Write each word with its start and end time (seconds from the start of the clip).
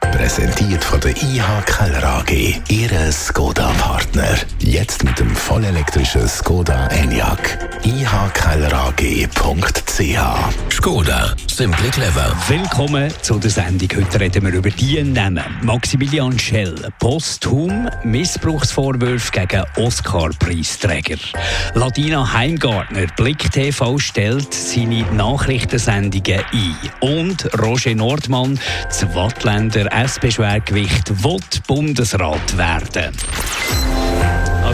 Präsentiert 0.00 0.84
von 0.84 1.00
der 1.00 1.10
IH 1.10 1.62
Keller 1.66 2.04
AG, 2.04 2.60
Ihre 2.68 3.12
Skoda-Partner. 3.12 4.36
Jetzt 4.60 5.04
mit 5.04 5.18
dem 5.18 5.34
vollelektrischen 5.34 6.28
Skoda 6.28 6.88
Enyaq. 6.88 7.58
ihkellerag.ch 7.84 9.16
Skoda, 10.70 11.34
simply 11.46 11.88
clever. 11.90 12.36
Willkommen 12.48 13.10
zu 13.22 13.38
der 13.38 13.50
Sendung. 13.50 13.88
Heute 13.96 14.20
reden 14.20 14.44
wir 14.44 14.52
über 14.52 14.70
die 14.70 15.02
Namen. 15.02 15.44
Maximilian 15.62 16.38
Schell, 16.38 16.74
posthum 16.98 17.88
Missbrauchsvorwürfe 18.04 19.32
gegen 19.32 19.64
Oscar-Preisträger. 19.76 21.16
Ladina 21.74 22.32
Heimgartner, 22.32 23.06
Blick 23.16 23.50
TV 23.50 23.98
stellt 23.98 24.52
seine 24.52 25.02
Nachrichtensendungen 25.12 26.40
ein. 26.52 26.76
Und 27.00 27.48
Roger 27.58 27.94
Nordmann, 27.94 28.58
das 28.84 29.14
Wattländer 29.14 29.85
SP-Schwergewicht, 29.88 31.22
Bundesrat 31.66 32.56
werden. 32.56 33.14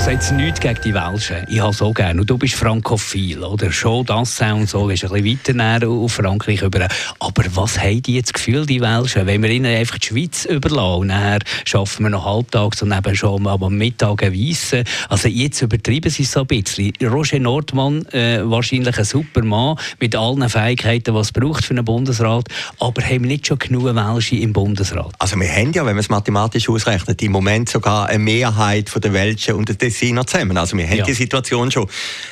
Also 0.03 0.11
jetzt 0.11 0.33
nichts 0.33 0.59
gegen 0.59 0.81
die 0.85 0.95
Welschen. 0.95 1.47
Ich 1.49 1.61
habe 1.61 1.73
so 1.73 1.93
gerne. 1.93 2.21
Und 2.21 2.29
du 2.29 2.37
bist 2.37 2.57
frankophil, 2.57 3.45
oder? 3.45 3.71
Schon 3.71 4.05
das 4.05 4.41
und 4.41 4.69
so, 4.69 4.91
ist 4.91 5.05
ein 5.05 5.23
bisschen 5.23 5.59
weiter 5.59 5.87
auf 5.87 6.15
Frankreich 6.15 6.61
über. 6.63 6.89
Aber 7.21 7.45
was 7.55 7.79
haben 7.79 8.03
die 8.03 8.17
jetzt 8.17 8.31
das 8.31 8.33
Gefühl, 8.33 8.67
die 8.67 8.81
Welschen? 8.81 9.27
Wenn 9.29 9.45
wir 9.45 9.51
ihnen 9.51 9.73
einfach 9.73 9.99
die 9.99 10.09
Schweiz 10.09 10.45
überlassen, 10.45 11.07
nachher 11.07 11.39
schaffen 11.65 12.03
wir 12.03 12.11
noch 12.11 12.25
halbtags 12.25 12.83
und 12.83 12.91
eben 12.91 13.15
schon 13.15 13.47
am 13.47 13.79
Mittag 13.79 14.25
ein 14.25 14.33
Weissen. 14.33 14.83
Also 15.09 15.29
jetzt 15.29 15.63
übertreiben 15.63 16.11
sie 16.11 16.25
es 16.25 16.33
so 16.33 16.41
ein 16.41 16.47
bisschen. 16.49 16.93
Roger 17.01 17.39
Nordmann, 17.39 18.05
äh, 18.07 18.41
wahrscheinlich 18.43 18.99
ein 18.99 19.05
super 19.05 19.45
Mann, 19.45 19.77
mit 20.01 20.17
allen 20.17 20.49
Fähigkeiten, 20.49 21.15
die 21.15 21.21
es 21.21 21.31
braucht 21.31 21.65
für 21.65 21.75
einen 21.75 21.85
Bundesrat. 21.85 22.49
Aber 22.81 23.03
haben 23.03 23.23
wir 23.23 23.29
nicht 23.29 23.47
schon 23.47 23.61
genug 23.61 23.85
Welsche 23.85 24.35
im 24.35 24.53
Bundesrat? 24.53 25.13
Also 25.21 25.39
wir 25.39 25.49
haben 25.49 25.73
ja, 25.73 25.87
wenn 25.87 25.95
man 25.95 26.01
es 26.01 26.09
mathematisch 26.09 26.69
ausrechnet, 26.69 27.23
im 27.23 27.31
Moment 27.31 27.69
sogar 27.69 28.09
eine 28.09 28.19
Mehrheit 28.19 28.91
der 28.93 29.13
Welschen 29.13 29.55
und 29.55 29.69
Tessiner 29.93 30.27
zusammen. 30.27 30.57
Also 30.57 30.77
wir 30.77 30.87
haben 30.87 30.99
ja. 30.99 31.05
die 31.05 31.13
Situation 31.13 31.71
schon. 31.71 31.87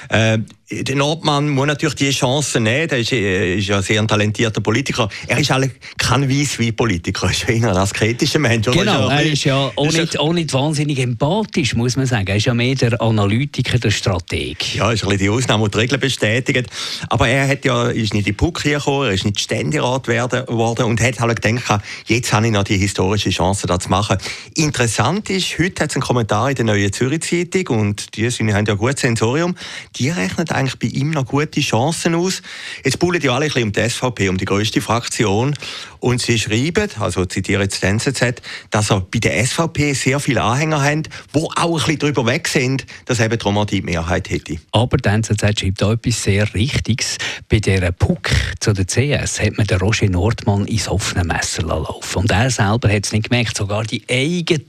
Äh, 0.08 0.39
der 0.70 0.94
Nordmann 0.94 1.48
muss 1.48 1.66
natürlich 1.66 1.96
die 1.96 2.10
Chance 2.10 2.60
nehmen. 2.60 2.88
Er 2.88 2.98
ist, 2.98 3.12
äh, 3.12 3.56
ist, 3.56 3.68
ja 3.68 3.82
sehr 3.82 4.00
ein 4.00 4.06
talentierter 4.06 4.60
Politiker. 4.60 5.08
Er 5.26 5.38
ist 5.38 5.50
alle 5.50 5.70
kein 5.98 6.28
Weiss-wie-Politiker. 6.30 7.26
Er 7.26 7.30
ist 7.32 7.48
eher 7.48 7.70
ein 7.70 7.76
asketischer 7.76 8.38
Mensch. 8.38 8.68
Oder? 8.68 8.78
Genau, 8.78 9.08
er 9.08 9.22
ist 9.22 9.44
ja 9.44 9.72
auch 9.74 9.92
nicht, 9.92 10.18
auch 10.18 10.32
nicht 10.32 10.52
wahnsinnig 10.52 11.00
empathisch, 11.00 11.74
muss 11.74 11.96
man 11.96 12.06
sagen. 12.06 12.28
Er 12.28 12.36
ist 12.36 12.46
ja 12.46 12.54
mehr 12.54 12.76
der 12.76 13.00
Analytiker, 13.00 13.78
der 13.78 13.91
Strateg. 13.91 14.76
Ja, 14.76 14.92
ist 14.92 15.02
ein 15.02 15.08
bisschen 15.08 15.18
die 15.18 15.28
Ausnahme, 15.28 15.64
die 15.64 15.70
die 15.72 15.78
Regeln 15.78 16.00
bestätigt. 16.00 16.70
Aber 17.08 17.26
er 17.26 17.48
hat 17.48 17.64
ja, 17.64 17.88
ist 17.88 18.14
nicht 18.14 18.20
in 18.20 18.24
die 18.24 18.32
Puck 18.32 18.62
gekommen, 18.62 19.08
er 19.08 19.12
ist 19.12 19.24
nicht 19.24 19.41
Ständerat 19.41 20.06
werden 20.06 20.46
worden 20.46 20.84
und 20.84 21.00
hat 21.00 21.18
halt 21.18 21.42
gedacht, 21.42 21.82
jetzt 22.06 22.32
habe 22.32 22.46
ich 22.46 22.52
noch 22.52 22.64
die 22.64 22.78
historische 22.78 23.30
Chance, 23.30 23.66
das 23.66 23.80
zu 23.80 23.88
machen. 23.88 24.18
Interessant 24.54 25.30
ist, 25.30 25.58
heute 25.58 25.82
hat 25.82 25.91
es 25.91 25.96
einen 25.96 26.02
Kommentar 26.02 26.50
in 26.50 26.56
der 26.56 26.64
Neuen 26.66 26.92
Zürich 26.92 27.22
Zeitung 27.22 27.78
und 27.80 28.16
die 28.16 28.30
sind, 28.30 28.52
haben 28.52 28.66
ja 28.66 28.74
ein 28.74 28.78
gutes 28.78 29.00
Sensorium. 29.00 29.56
Die 29.96 30.10
rechnen 30.10 30.46
eigentlich 30.61 30.78
bei 30.78 30.86
ihm 30.86 31.11
noch 31.11 31.27
gute 31.27 31.61
Chancen 31.61 32.14
aus. 32.14 32.42
Jetzt 32.84 32.98
bullen 32.98 33.20
die 33.20 33.28
alle 33.28 33.47
ein 33.47 33.48
bisschen 33.48 33.64
um 33.64 33.72
die 33.72 33.89
SVP, 33.89 34.28
um 34.28 34.36
die 34.36 34.44
größte 34.44 34.80
Fraktion. 34.80 35.55
Und 36.01 36.23
sie 36.23 36.39
schreiben, 36.39 36.89
also 36.98 37.27
zitiere 37.27 37.62
jetzt 37.62 37.83
die 37.83 37.87
NZZ, 37.87 38.43
dass 38.70 38.91
er 38.91 39.01
bei 39.01 39.19
der 39.19 39.45
SVP 39.45 39.93
sehr 39.93 40.19
viele 40.19 40.43
Anhänger 40.43 40.83
hat, 40.83 41.09
die 41.34 41.38
auch 41.38 41.55
ein 41.56 41.72
bisschen 41.75 41.99
darüber 41.99 42.27
weg 42.27 42.49
sind, 42.49 42.87
dass 43.05 43.21
eben 43.21 43.38
Trommer 43.38 43.66
die 43.66 43.83
Mehrheit 43.83 44.31
hätte. 44.31 44.56
Aber 44.72 44.97
die 44.97 45.09
NZZ 45.09 45.60
schreibt 45.60 45.83
auch 45.83 45.93
etwas 45.93 46.22
sehr 46.22 46.53
Richtiges. 46.55 47.19
Bei 47.49 47.60
der 47.60 47.93
PUC 47.93 48.31
zu 48.60 48.72
der 48.72 48.87
CS 48.87 49.41
hat 49.41 49.59
man 49.59 49.66
den 49.66 49.78
Roger 49.78 50.09
Nordmann 50.09 50.66
ins 50.66 50.89
offene 50.89 51.25
Messer 51.25 51.62
laufen. 51.62 52.19
Und 52.21 52.31
er 52.31 52.50
selber 52.50 52.91
hat 52.91 53.05
es 53.05 53.12
nicht 53.12 53.28
gemerkt. 53.28 53.56
Sogar 53.56 53.84
die 53.84 54.03
eigene, 54.09 54.65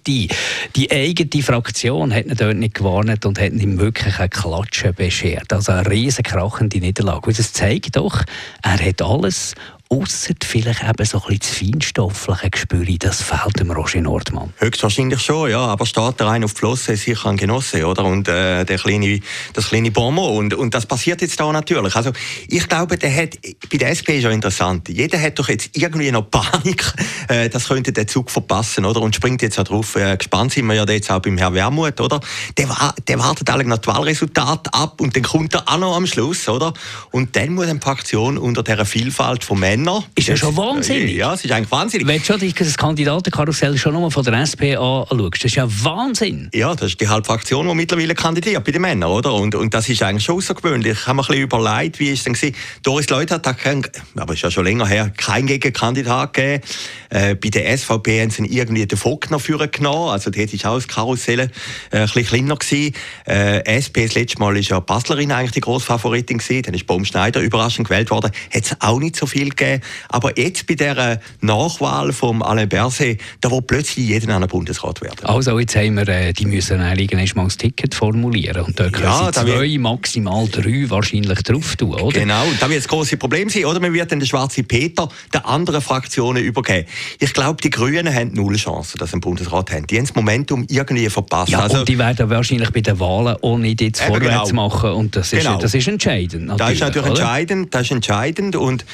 die 0.76 0.92
eigene 0.92 1.44
Fraktion 1.44 2.14
hat 2.14 2.26
ihn 2.26 2.36
dort 2.36 2.58
nicht 2.58 2.76
gewarnt 2.76 3.26
und 3.26 3.40
hat 3.40 3.54
ihm 3.54 3.80
wirklich 3.80 4.20
ein 4.20 4.30
Klatschen 4.30 4.94
beschert. 4.94 5.54
Also 5.54 5.72
eine 5.72 5.90
riesenkrachende 5.90 6.80
Niederlage. 6.80 7.28
Und 7.28 7.40
das 7.40 7.54
zeigt 7.54 7.96
doch, 7.96 8.24
er 8.64 8.80
hat 8.86 9.02
alles 9.02 9.56
Ausser 9.92 10.34
vielleicht 10.42 10.84
eben 10.84 11.06
so 11.06 11.22
ein 11.22 11.38
bisschen 11.38 11.40
das 11.40 11.50
feinstoffliche 11.50 12.50
Gespür, 12.50 12.86
das 12.98 13.22
fehlt 13.22 13.60
dem 13.60 13.72
Roger 13.72 14.00
Nordmann. 14.00 14.54
Höchstwahrscheinlich 14.58 15.20
schon, 15.20 15.52
ja. 15.52 15.60
Aber 15.60 15.86
steht 15.86 16.18
der 16.18 16.28
rein 16.28 16.46
auf 16.46 16.54
die 16.54 16.60
Flosse, 16.60 16.96
sicher 16.96 17.28
ein 17.28 17.36
Genosse, 17.36 17.86
oder? 17.86 18.06
Und 18.06 18.30
äh, 18.30 18.64
der 18.64 18.78
kleine, 18.78 19.20
das 19.52 19.68
kleine 19.68 19.92
Bomber. 19.92 20.30
Und, 20.30 20.54
und 20.54 20.74
das 20.74 20.86
passiert 20.86 21.22
jetzt 21.22 21.38
da 21.38 21.52
natürlich. 21.52 21.94
Also, 21.94 22.14
ich 22.48 22.70
glaube, 22.70 22.98
der 22.98 23.14
hat, 23.14 23.38
bei 23.70 23.78
der 23.78 23.90
SP 23.92 24.16
ist 24.16 24.24
ja 24.24 24.30
interessant. 24.30 24.88
Jeder 24.88 25.22
hat 25.22 25.38
doch 25.38 25.50
jetzt 25.50 25.76
irgendwie 25.76 26.10
noch 26.10 26.32
Panik, 26.32 26.86
äh, 27.28 27.50
das 27.50 27.68
könnte 27.68 27.92
der 27.92 28.08
Zug 28.08 28.32
verpassen, 28.32 28.86
oder? 28.86 29.02
Und 29.02 29.14
springt 29.14 29.42
jetzt 29.42 29.60
auch 29.60 29.66
drauf. 29.66 29.98
Äh, 29.98 30.16
gespannt 30.16 30.54
sind 30.54 30.68
wir 30.68 30.74
ja 30.76 30.86
jetzt 30.88 31.12
auch 31.12 31.20
beim 31.20 31.38
Herrn 31.38 31.54
Wermuth, 31.54 32.00
oder? 32.00 32.22
Der, 32.58 32.70
der 33.10 33.20
wartet 33.20 33.50
noch 33.68 33.78
das 33.78 33.94
Wahlresultat 33.94 34.74
ab 34.74 35.02
und 35.02 35.18
dann 35.18 35.24
kommt 35.24 35.54
er 35.54 35.68
auch 35.68 35.78
noch 35.78 35.98
am 35.98 36.08
Schluss, 36.08 36.48
oder? 36.48 36.74
Und 37.12 37.36
dann 37.36 37.56
muss 37.56 37.68
eine 37.68 37.82
Fraktion 37.82 38.38
unter 38.38 38.64
dieser 38.64 38.86
Vielfalt 38.86 39.44
von 39.44 39.60
Männern 39.60 39.81
Männer. 39.82 40.04
Ist 40.16 40.28
ja 40.28 40.38
schon 40.38 40.56
wahnsinnig. 40.56 41.16
Ja, 41.16 41.34
es 41.34 41.44
ist 41.44 41.52
eigentlich 41.52 41.72
wahnsinnig. 41.72 42.08
Wenn 42.08 42.20
du 42.20 42.26
schon 42.26 42.54
das 42.58 42.78
Kandidatenkarussell 42.78 43.78
schon 43.78 43.94
nochmal 43.94 44.12
von 44.12 44.24
der 44.24 44.42
SP 44.46 44.76
anschaust, 44.78 45.36
das 45.36 45.46
ist 45.46 45.56
ja 45.56 45.68
Wahnsinn. 45.68 46.50
Ja, 46.54 46.76
das 46.76 46.92
ist 46.92 47.02
die 47.02 47.08
Halbfraktion, 47.08 47.68
die 47.68 47.74
mittlerweile 47.74 48.14
kandidiert 48.14 48.64
bei 48.64 48.72
den 48.72 48.82
Männern, 48.82 49.10
oder? 49.10 49.34
Und, 49.34 49.56
und 49.56 49.74
das 49.74 49.90
ist 49.90 50.02
eigentlich 50.04 50.24
schon 50.24 50.38
außergewöhnlich. 50.38 51.00
Ich 51.00 51.08
habe 51.08 51.16
mir 51.16 51.24
ein 51.24 51.28
bisschen 51.28 51.44
überlegt, 51.44 52.00
wie 52.00 52.12
es 52.12 52.24
dann 52.24 52.40
war. 52.40 52.50
Doris 52.84 53.10
Leute 53.10 53.36
hat 53.36 53.46
da 53.46 53.54
kein, 53.54 53.86
aber 54.16 54.34
ist 54.34 54.42
ja 54.42 54.52
schon 54.52 54.66
länger 54.66 54.88
her, 54.88 55.12
keinen 55.16 55.48
Gegenkandidat 55.48 56.34
gegeben. 56.34 56.64
Äh, 57.10 57.36
bei 57.36 57.50
der 57.50 57.78
SVP 57.78 58.22
haben 58.22 58.30
sie 58.30 58.46
irgendwie 58.46 58.86
den 58.86 58.98
Vogtner 58.98 59.40
führen 59.40 59.72
genommen. 59.72 60.10
Also 60.10 60.30
dort 60.30 60.64
war 60.64 60.72
auch 60.72 60.76
das 60.76 60.88
Karussell 60.88 61.40
äh, 61.40 61.48
ein 61.92 62.06
bisschen 62.06 62.26
kleiner. 62.26 62.56
Gewesen. 62.56 62.94
Äh, 63.26 63.80
SP 63.80 64.06
das 64.06 64.16
letzte 64.16 64.40
Mal 64.40 64.54
war 64.54 64.62
ja 64.62 64.80
Baslerin 64.80 65.32
eigentlich 65.32 65.52
die 65.52 65.62
grosse 65.62 65.86
Favoritin. 65.86 66.38
Gewesen. 66.38 66.64
Dann 66.64 66.74
ist 66.74 66.86
Baum 66.86 67.06
Schneider 67.06 67.42
überraschend 67.42 67.88
gewählt 67.88 68.12
worden. 68.12 68.32
Hat 68.54 68.64
es 68.64 68.76
auch 68.80 69.00
nicht 69.00 69.16
so 69.16 69.26
viel 69.26 69.50
gegeben 69.50 69.71
gegeben. 69.72 69.84
Aber 70.10 70.38
jetzt 70.38 70.68
bei 70.68 70.76
der 70.76 71.22
Nachwahl 71.42 72.12
von 72.14 72.42
Alain 72.42 72.70
Berset, 72.70 73.20
da 73.42 73.52
will 73.52 73.62
plötzlich 73.62 74.08
jeder 74.08 74.36
an 74.36 74.48
Bundesrat 74.48 75.02
werden. 75.02 75.26
Also 75.26 75.60
jetzt 75.60 75.76
haben 75.76 75.96
wir, 75.96 76.08
äh, 76.08 76.34
die 76.34 76.46
müssen 76.46 76.80
eigentlich 76.82 77.36
mal 77.36 77.44
ein 77.44 77.50
Ticket 77.50 77.96
formulieren 77.96 78.64
und 78.64 78.80
da 78.80 78.90
können 78.90 79.06
ja, 79.06 79.32
sie 79.32 79.46
zwei, 79.46 79.78
maximal 79.78 80.48
drei 80.48 80.90
wahrscheinlich 80.90 81.42
drauf 81.44 81.76
tun, 81.76 81.96
oder? 81.96 82.20
Genau, 82.20 82.44
da 82.60 82.70
wird 82.70 82.80
das 82.80 82.88
große 82.88 83.18
Problem 83.18 83.50
sein, 83.50 83.66
oder? 83.66 83.80
Man 83.80 83.94
wird 83.94 84.12
dann 84.12 84.20
den 84.20 84.28
schwarzen 84.28 84.66
Peter 84.66 85.10
den 85.34 85.42
anderen 85.46 85.82
Fraktionen 85.82 86.44
übergeben. 86.44 86.88
Ich 87.20 87.34
glaube, 87.34 87.62
die 87.62 87.70
Grünen 87.70 88.14
haben 88.14 88.34
null 88.34 88.56
Chance, 88.56 88.98
dass 88.98 89.10
sie 89.10 89.14
einen 89.16 89.22
Bundesrat 89.22 89.72
haben. 89.72 89.88
Die 89.88 89.98
haben 89.98 90.06
das 90.06 90.16
Momentum 90.16 90.66
irgendwie 90.70 91.10
verpasst. 91.10 91.52
Ja, 91.52 91.60
also, 91.60 91.80
und 91.80 91.90
die 91.90 91.98
werden 91.98 92.30
wahrscheinlich 92.30 92.72
bei 92.72 92.82
den 92.82 93.00
Wahlen 93.00 93.38
auch 93.42 93.58
nicht 93.58 93.82
jetzt 93.82 94.02
vorwärts 94.02 94.50
genau. 94.50 94.68
machen 94.68 94.92
und 94.92 95.16
das 95.16 95.34
ist, 95.34 95.44
genau. 95.44 95.60
das 95.60 95.74
ist 95.74 95.88
entscheidend. 95.88 96.52
Das 96.58 96.72
ist 96.72 96.82
natürlich 96.82 97.12
oder? 97.12 97.22
entscheidend, 97.22 97.74
das 97.74 97.84
ist 97.84 97.92
entscheidend 97.92 98.56
und 98.56 98.86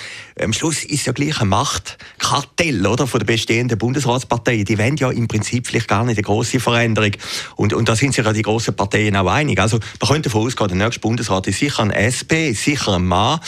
am 0.42 0.53
Schluss 0.53 0.84
ist 0.84 1.06
ja 1.06 1.14
gleich 1.14 1.42
ein 1.42 1.50
Machtkartell 1.50 2.86
oder, 2.86 3.08
von 3.08 3.20
der 3.20 3.25
bestehenden 3.25 3.78
Bundesratsparteien. 3.78 4.66
Die 4.66 4.78
wollen 4.78 4.98
ja 4.98 5.09
im 5.09 5.28
Prinzip 5.28 5.68
vielleicht 5.68 5.88
gar 5.88 6.03
nicht 6.03 6.18
eine 6.18 6.24
große 6.24 6.59
Veränderung. 6.59 7.12
Und, 7.56 7.74
und 7.74 7.90
da 7.90 7.96
sind 7.96 8.14
sich 8.14 8.25
ja 8.25 8.34
die 8.34 8.42
grossen 8.42 8.76
Parteien 8.76 9.16
auch 9.16 9.28
einig. 9.28 9.59
Also 9.59 9.80
man 10.00 10.09
könnte 10.09 10.30
davon 10.30 10.46
ausgehen, 10.46 10.68
der 10.70 10.78
nächste 10.78 11.00
Bundesrat 11.00 11.47
ist 11.47 11.59
sicher 11.59 11.84
ein 11.84 11.92
SP, 11.92 12.53
sicher 12.53 12.96
ein 12.96 13.06
Mann. 13.06 13.40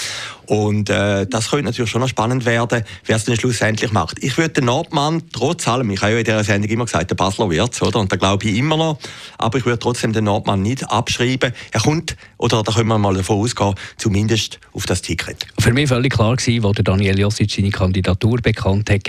Und 0.50 0.90
äh, 0.90 1.28
das 1.28 1.52
könnte 1.52 1.66
natürlich 1.66 1.92
schon 1.92 2.02
noch 2.02 2.08
spannend 2.08 2.44
werden, 2.44 2.84
wer 3.06 3.16
es 3.16 3.24
dann 3.24 3.36
schlussendlich 3.36 3.92
macht. 3.92 4.18
Ich 4.24 4.36
würde 4.40 4.50
den 4.50 4.66
Nordmann 4.66 5.22
trotz 5.32 5.68
allem, 5.68 5.92
ich 5.92 6.02
habe 6.02 6.14
ja 6.14 6.18
in 6.18 6.24
dieser 6.24 6.44
Sendung 6.44 6.72
immer 6.72 6.86
gesagt, 6.86 7.12
der 7.12 7.16
Basler 7.16 7.52
wird 7.52 7.80
oder? 7.84 8.00
Und 8.00 8.12
da 8.12 8.16
glaube 8.16 8.48
ich 8.48 8.58
immer 8.58 8.76
noch. 8.76 8.98
Aber 9.38 9.60
ich 9.60 9.66
würde 9.68 9.78
trotzdem 9.78 10.12
den 10.12 10.24
Nordmann 10.24 10.64
nicht 10.64 10.90
abschreiben. 10.90 11.54
Er 11.72 11.82
kommt, 11.82 12.18
oder 12.40 12.64
da 12.64 12.72
können 12.72 12.88
wir 12.88 12.98
mal 12.98 13.14
davon 13.14 13.38
ausgehen, 13.38 13.76
zumindest 13.98 14.60
auf 14.74 14.88
das 14.88 15.04
Ticket. 15.04 15.46
Für 15.60 15.72
mich 15.72 15.88
völlig 15.88 16.14
klar 16.14 16.36
gewesen, 16.36 16.74
der 16.74 16.84
Daniel 16.84 17.20
Josic 17.20 17.52
seine 17.52 17.70
Kandidatur 17.70 18.42
bekannt 18.42 18.90
hat 18.90 19.08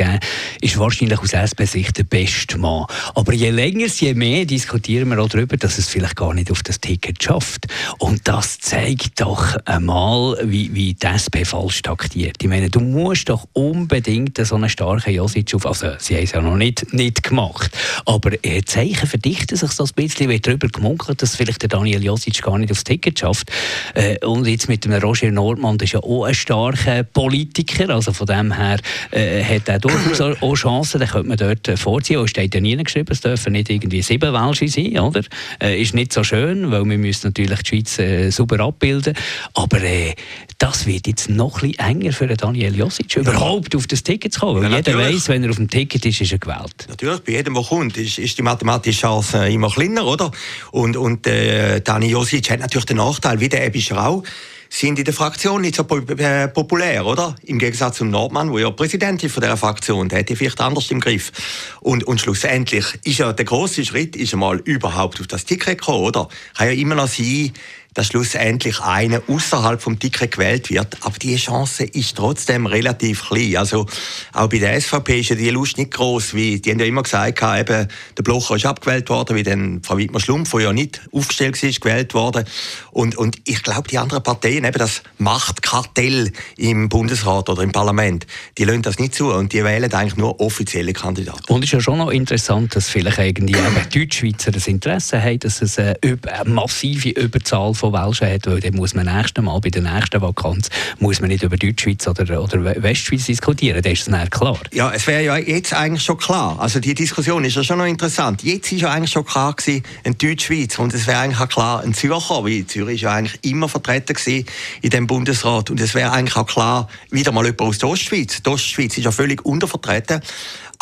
ist 0.60 0.78
wahrscheinlich 0.78 1.20
aus 1.20 1.32
SP-Sicht 1.32 1.96
der 1.96 2.04
beste 2.04 2.58
Mann. 2.58 2.84
Aber 3.14 3.32
je 3.32 3.48
länger, 3.48 3.87
je 3.87 4.12
mehr 4.12 4.44
diskutieren 4.44 5.08
wir 5.08 5.19
auch 5.19 5.28
darüber, 5.31 5.56
dass 5.56 5.78
es 5.78 5.88
vielleicht 5.88 6.16
gar 6.16 6.34
nicht 6.34 6.50
auf 6.50 6.62
das 6.62 6.81
Ticket 6.81 7.22
schafft. 7.22 7.66
Und 7.96 8.28
das 8.28 8.58
zeigt 8.58 9.22
doch 9.22 9.56
einmal, 9.64 10.37
wie, 10.44 10.75
wie 10.75 10.92
das 10.92 11.29
SP 11.30 11.44
falsch 11.44 11.82
taktiert. 11.82 12.36
Ich 12.40 12.48
meine, 12.48 12.70
du 12.70 12.80
musst 12.80 13.28
doch 13.28 13.46
unbedingt 13.52 14.44
so 14.44 14.56
einen 14.56 14.68
starken 14.68 15.14
Josic 15.14 15.54
auf, 15.54 15.66
also 15.66 15.92
sie 15.98 16.16
haben 16.16 16.24
es 16.24 16.32
ja 16.32 16.40
noch 16.40 16.56
nicht, 16.56 16.92
nicht 16.92 17.22
gemacht, 17.22 17.70
aber 18.04 18.32
äh, 18.44 18.62
Zeichen 18.62 19.06
verdichten 19.06 19.56
sich 19.56 19.70
so 19.70 19.84
ein 19.84 19.90
bisschen, 19.94 20.28
wird 20.28 20.46
darüber 20.46 20.68
gemunkelt, 20.68 21.22
dass 21.22 21.36
vielleicht 21.36 21.62
der 21.62 21.68
Daniel 21.68 22.02
Josic 22.02 22.42
gar 22.42 22.58
nicht 22.58 22.70
aufs 22.72 22.84
Ticket 22.84 23.18
schafft. 23.18 23.50
Äh, 23.94 24.24
und 24.26 24.46
jetzt 24.46 24.68
mit 24.68 24.84
dem 24.84 24.92
Roger 24.92 25.30
Nordmann, 25.30 25.78
das 25.78 25.86
ist 25.86 25.92
ja 25.92 26.00
auch 26.00 26.24
ein 26.24 26.34
starken 26.34 27.06
Politiker. 27.12 27.90
Also 27.90 28.12
von 28.12 28.26
dem 28.26 28.52
her 28.52 28.78
äh, 29.10 29.42
hat 29.42 29.68
er 29.68 29.78
durchaus 29.78 30.20
auch 30.20 30.54
Chancen. 30.54 31.00
Dann 31.00 31.08
könnte 31.08 31.28
man 31.28 31.36
dort 31.36 31.68
äh, 31.68 31.76
vorziehen. 31.76 32.22
Es 32.24 32.30
steht 32.30 32.54
ja 32.54 32.60
nie 32.60 32.76
geschrieben, 32.76 33.08
es 33.10 33.20
dürfen 33.20 33.52
nicht 33.52 33.70
irgendwie 33.70 34.02
sieben 34.02 34.32
Welsche 34.32 34.68
sein, 34.68 34.98
oder? 34.98 35.22
Äh, 35.62 35.80
ist 35.80 35.94
nicht 35.94 36.12
so 36.12 36.24
schön, 36.24 36.70
weil 36.70 36.84
wir 36.84 36.98
müssen 36.98 37.28
natürlich 37.28 37.60
die 37.62 37.68
Schweiz 37.68 37.98
äh, 37.98 38.30
super 38.30 38.60
abbilden. 38.60 39.14
Aber 39.54 39.82
äh, 39.82 40.14
das 40.60 40.86
wird 40.86 41.06
jetzt 41.06 41.30
noch 41.30 41.62
ein 41.62 41.70
bisschen 41.70 41.86
enger 41.86 42.12
für 42.12 42.26
Daniel 42.28 42.76
Josic, 42.76 43.16
überhaupt 43.16 43.74
auf 43.74 43.86
das 43.86 44.02
Ticket 44.02 44.34
zu 44.34 44.40
kommen. 44.40 44.62
Weil 44.62 44.70
ja, 44.70 44.76
jeder 44.76 44.98
weiß, 44.98 45.28
wenn 45.30 45.42
er 45.42 45.50
auf 45.50 45.56
dem 45.56 45.70
Ticket 45.70 46.04
ist, 46.04 46.20
ist 46.20 46.32
er 46.32 46.38
gewählt. 46.38 46.86
Natürlich, 46.86 47.20
bei 47.20 47.32
jedem, 47.32 47.54
der 47.54 47.62
kommt, 47.62 47.96
ist, 47.96 48.18
ist 48.18 48.36
die 48.36 48.42
mathematische 48.42 49.00
Chance 49.00 49.48
immer 49.48 49.70
kleiner, 49.70 50.06
oder? 50.06 50.30
Und, 50.70 50.98
und 50.98 51.26
äh, 51.26 51.80
Daniel 51.80 52.12
Josic 52.12 52.50
hat 52.50 52.60
natürlich 52.60 52.84
den 52.84 52.98
Nachteil, 52.98 53.40
wie 53.40 53.48
der 53.48 53.66
Ebi 53.66 53.82
auch, 53.92 54.22
sind 54.68 54.98
in 54.98 55.04
der 55.04 55.14
Fraktion 55.14 55.62
nicht 55.62 55.74
so 55.74 55.82
äh, 55.82 56.48
populär, 56.48 57.04
oder? 57.04 57.34
Im 57.42 57.58
Gegensatz 57.58 57.96
zum 57.96 58.10
Nordmann, 58.10 58.50
wo 58.50 58.58
ja 58.58 58.70
Präsident 58.70 59.22
ist 59.24 59.32
von 59.32 59.42
dieser 59.42 59.56
Fraktion, 59.56 60.08
der 60.08 60.20
hätte 60.20 60.36
vielleicht 60.36 60.60
anders 60.60 60.90
im 60.90 61.00
Griff. 61.00 61.32
Und, 61.80 62.04
und 62.04 62.20
schlussendlich 62.20 62.84
ist 63.04 63.18
ja 63.18 63.32
der 63.32 63.44
große 63.46 63.84
Schritt, 63.84 64.14
ist 64.14 64.32
einmal 64.32 64.58
überhaupt 64.58 65.20
auf 65.20 65.26
das 65.26 65.44
Ticket 65.44 65.78
gekommen, 65.78 66.04
oder? 66.04 66.28
Kann 66.56 66.68
ja 66.68 66.74
immer 66.74 66.94
noch 66.94 67.08
sein, 67.08 67.52
dass 67.94 68.08
schlussendlich 68.08 68.81
einer 68.81 69.22
außerhalb 69.26 69.81
vom 69.81 69.98
Ticket 69.98 70.32
gewählt 70.32 70.70
wird. 70.70 70.96
Aber 71.02 71.19
die 71.19 71.37
Chance 71.37 71.84
ist 71.84 72.16
trotzdem 72.16 72.66
relativ 72.66 73.28
klein. 73.28 73.56
Also 73.56 73.87
auch 74.32 74.48
bei 74.48 74.58
der 74.58 74.81
SVP 74.81 75.20
ist 75.20 75.31
ja 75.31 75.37
die 75.37 75.50
Lust 75.50 75.78
nicht 75.78 75.90
groß, 75.92 76.34
wie 76.34 76.60
die 76.60 76.70
haben 76.70 76.78
ja 76.78 76.87
immer 76.87 77.02
gesagt, 77.02 77.42
eben, 77.42 77.88
der 78.16 78.22
Blocher 78.22 78.56
ist 78.56 78.66
abgewählt 78.66 79.08
worden, 79.08 79.37
wie 79.37 79.42
dann 79.42 79.82
Frau 79.82 79.98
Wittmer-Schlumpf, 79.98 80.50
die 80.52 80.62
ja 80.62 80.72
nicht 80.72 81.00
aufgestellt 81.12 81.62
war, 81.62 81.70
gewählt 81.70 82.14
worden. 82.14 82.44
Und, 82.90 83.16
und 83.16 83.37
ich 83.44 83.62
glaube, 83.62 83.88
die 83.88 83.98
anderen 83.98 84.22
Parteien, 84.22 84.64
eben 84.64 84.78
das 84.78 85.02
Machtkartell 85.19 86.32
im 86.56 86.88
Bundesrat 86.88 87.48
oder 87.48 87.62
im 87.62 87.72
Parlament, 87.72 88.26
die 88.58 88.64
lassen 88.64 88.82
das 88.82 88.98
nicht 88.98 89.14
zu 89.14 89.32
und 89.32 89.52
die 89.52 89.64
wählen 89.64 89.92
eigentlich 89.92 90.16
nur 90.16 90.40
offizielle 90.40 90.92
Kandidaten. 90.92 91.52
Und 91.52 91.64
es 91.64 91.69
ist 91.69 91.72
ja 91.72 91.81
schon 91.81 91.98
noch 91.98 92.10
interessant, 92.10 92.76
dass 92.76 92.88
vielleicht 92.88 93.19
irgendwie 93.19 93.56
Deutschschweizer 93.92 94.50
das 94.50 94.66
Interesse 94.66 95.22
haben, 95.22 95.38
dass 95.40 95.62
es 95.62 95.78
eine 95.78 95.96
massive 96.44 97.10
Überzahl 97.10 97.75
von 97.80 97.92
Welschen 97.92 98.28
hat, 98.28 98.46
weil 98.46 98.60
dann 98.60 98.76
muss 98.76 98.94
man 98.94 99.06
nächsten 99.06 99.44
Mal 99.44 99.58
bei 99.60 99.70
der 99.70 99.82
nächsten 99.82 100.20
Vakanz 100.20 100.68
muss 100.98 101.20
man 101.20 101.28
nicht 101.28 101.42
über 101.42 101.56
Deutschschweiz 101.56 102.06
oder, 102.06 102.42
oder 102.42 102.82
Westschweiz 102.82 103.26
diskutieren, 103.26 103.82
dann 103.82 103.92
ist 103.92 104.06
das 104.06 104.20
nicht 104.20 104.30
klar. 104.30 104.58
Ja, 104.72 104.92
es 104.92 105.06
wäre 105.06 105.24
ja 105.24 105.36
jetzt 105.36 105.72
eigentlich 105.72 106.02
schon 106.02 106.18
klar. 106.18 106.60
Also 106.60 106.78
die 106.78 106.94
Diskussion 106.94 107.44
ist 107.44 107.56
ja 107.56 107.64
schon 107.64 107.78
noch 107.78 107.86
interessant. 107.86 108.42
Jetzt 108.42 108.70
ist 108.70 108.82
ja 108.82 108.90
eigentlich 108.90 109.10
schon 109.10 109.24
klar 109.24 109.54
gewesen, 109.54 109.82
ein 110.04 110.16
Deutschschweiz 110.16 110.78
und 110.78 110.94
es 110.94 111.06
wäre 111.06 111.20
eigentlich 111.20 111.40
auch 111.40 111.48
klar 111.48 111.82
ein 111.82 111.94
Zürcher, 111.94 112.44
weil 112.44 112.66
Zürich 112.66 112.96
ist 112.96 113.00
ja 113.02 113.12
eigentlich 113.14 113.38
immer 113.44 113.68
vertreten 113.68 114.14
gewesen 114.14 114.46
in 114.82 114.90
dem 114.90 115.06
Bundesrat 115.06 115.70
und 115.70 115.80
es 115.80 115.94
wäre 115.94 116.12
eigentlich 116.12 116.36
auch 116.36 116.46
klar 116.46 116.88
wieder 117.10 117.32
mal 117.32 117.44
jemand 117.44 117.62
aus 117.62 117.78
der 117.78 117.88
Ostschweiz. 117.88 118.42
Die 118.42 118.50
Ostschweiz 118.50 118.98
ist 118.98 119.04
ja 119.04 119.10
völlig 119.10 119.44
untervertreten. 119.44 120.20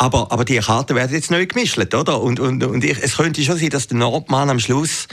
Aber, 0.01 0.31
aber 0.31 0.45
die 0.45 0.57
Karten 0.59 0.95
werden 0.95 1.13
jetzt 1.13 1.29
neu 1.29 1.45
gemischt, 1.45 1.77
oder? 1.77 2.21
Und, 2.21 2.39
und, 2.39 2.63
und 2.63 2.83
ich, 2.85 2.97
es 3.03 3.17
könnte 3.17 3.43
schon 3.43 3.57
sein, 3.57 3.69
dass 3.69 3.87
der 3.87 3.97
Nordmann 3.97 4.49
am 4.49 4.57
Schluss 4.57 5.09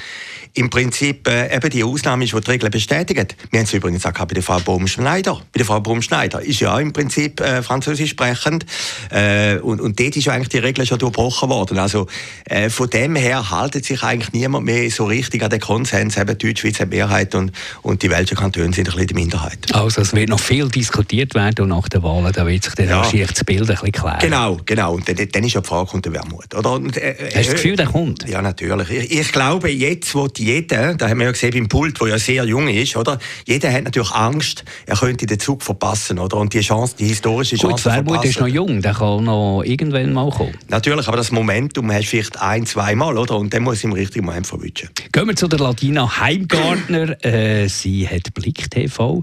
im 0.57 0.71
Prinzip 0.71 1.29
äh, 1.29 1.55
eben 1.55 1.69
die 1.71 1.83
Ausnahme 1.85 2.25
ist, 2.25 2.33
die 2.33 2.41
die 2.41 2.51
Regeln 2.51 2.71
bestätigt. 2.71 3.37
Wir 3.51 3.59
haben 3.59 3.67
es 3.67 3.75
übrigens 3.75 4.07
auch 4.07 4.13
bei 4.13 4.27
der 4.27 4.45
Frau 4.45 4.61
Baumschneider. 4.61 5.35
Bei 5.35 5.59
der 5.59 5.67
Frau 5.67 5.81
Baumschneider 5.81 6.41
ist 6.41 6.61
ja 6.61 6.79
im 6.79 6.93
Prinzip 6.93 7.41
äh, 7.41 7.63
französisch 7.63 8.11
sprechend 8.11 8.65
äh, 9.11 9.57
und, 9.57 9.81
und 9.81 10.01
dort 10.01 10.17
ist 10.17 10.25
ja 10.25 10.33
eigentlich 10.33 10.51
die 10.51 10.59
Regel 10.59 10.87
schon 10.87 10.99
durchbrochen 10.99 11.51
worden. 11.51 11.79
Also 11.79 12.07
äh, 12.45 12.71
von 12.71 12.89
dem 12.89 13.17
her 13.17 13.51
haltet 13.51 13.85
sich 13.85 14.03
eigentlich 14.05 14.33
niemand 14.33 14.65
mehr 14.65 14.89
so 14.91 15.05
richtig 15.05 15.43
an 15.43 15.51
den 15.51 15.61
Konsens. 15.61 16.17
Eben 16.17 16.39
die 16.39 16.47
Deutschschweiz 16.47 16.81
hat 16.81 16.91
Mehrheit 16.91 17.35
und, 17.35 17.51
und 17.83 18.03
die 18.03 18.11
welchen 18.11 18.37
Kantone 18.37 18.73
sind 18.73 18.89
ein 18.89 18.93
bisschen 18.93 19.09
die 19.09 19.15
Minderheit. 19.15 19.59
Also 19.73 20.01
es 20.01 20.15
wird 20.15 20.31
noch 20.31 20.41
viel 20.41 20.69
diskutiert 20.69 21.35
werden 21.35 21.65
und 21.65 21.69
nach 21.71 21.89
den 21.89 22.03
Wahlen 22.03 22.33
da 22.33 22.47
wird 22.47 22.65
sich 22.65 22.75
dann 22.75 22.89
ja. 22.89 23.03
das 23.03 23.45
Bild 23.45 23.63
ein 23.63 23.67
bisschen 23.67 23.93
klären. 23.93 24.19
Genau, 24.21 24.59
genau. 24.65 24.76
Und 24.85 25.09
dann, 25.09 25.17
dann 25.17 25.45
ist 25.45 25.55
ja 25.55 25.61
die 25.61 25.69
Frage, 25.69 25.91
kommt 25.91 26.05
der 26.05 26.13
Wermut. 26.13 26.55
Oder? 26.55 26.73
Und, 26.73 26.97
äh, 26.97 27.15
Hast 27.19 27.35
du 27.35 27.39
das 27.39 27.63
Gefühl, 27.63 27.77
der 27.77 27.87
kommt? 27.87 28.29
Ja, 28.29 28.43
natürlich. 28.43 28.91
Ich, 28.91 29.21
ich 29.21 29.33
glaube, 29.33 29.71
jetzt, 29.71 30.15
wo 30.15 30.29
die 30.29 30.47
jeder, 30.47 30.95
da 30.95 31.09
haben 31.09 31.19
wir 31.19 31.27
ja 31.27 31.33
gesehen 31.33 31.53
beim 31.53 31.69
Pult, 31.69 32.01
wo 32.01 32.07
ja 32.07 32.19
sehr 32.19 32.45
jung 32.45 32.69
ist, 32.69 32.97
oder? 32.97 33.19
Jeder 33.47 33.73
hat 33.73 33.85
natürlich 33.85 34.13
Angst, 34.13 34.65
er 34.87 34.97
könnte 34.97 35.27
den 35.27 35.39
Zug 35.39 35.63
verpassen, 35.63 36.19
oder? 36.19 36.37
Und 36.37 36.55
die 36.55 36.61
Chance, 36.61 36.95
die 36.99 37.07
historische 37.07 37.57
Chance 37.57 37.85
Gut, 37.85 37.93
Wermut 37.93 38.25
ist 38.25 38.41
noch 38.41 38.47
jung, 38.47 38.81
der 38.81 38.95
kann 38.95 39.25
noch 39.25 39.63
irgendwann 39.65 40.13
mal 40.13 40.31
kommen. 40.31 40.57
Natürlich, 40.69 41.07
aber 41.09 41.17
das 41.17 41.33
Momentum 41.33 41.91
hast 41.93 42.05
du 42.05 42.09
vielleicht 42.09 42.41
ein, 42.41 42.65
zweimal, 42.67 43.19
oder? 43.19 43.37
Und 43.37 43.53
dann 43.53 43.63
muss 43.63 43.85
im 43.85 43.93
richtigen 43.93 44.25
Moment 44.27 44.47
verwischen. 44.47 44.89
Gehen 45.13 45.27
wir 45.27 45.37
zu 45.37 45.49
der 45.49 45.59
Latina 45.59 46.21
Heimgartner. 46.21 47.17
äh, 47.25 47.69
sie 47.69 48.09
hat 48.09 48.33
Blick 48.35 48.71
TV 48.71 49.23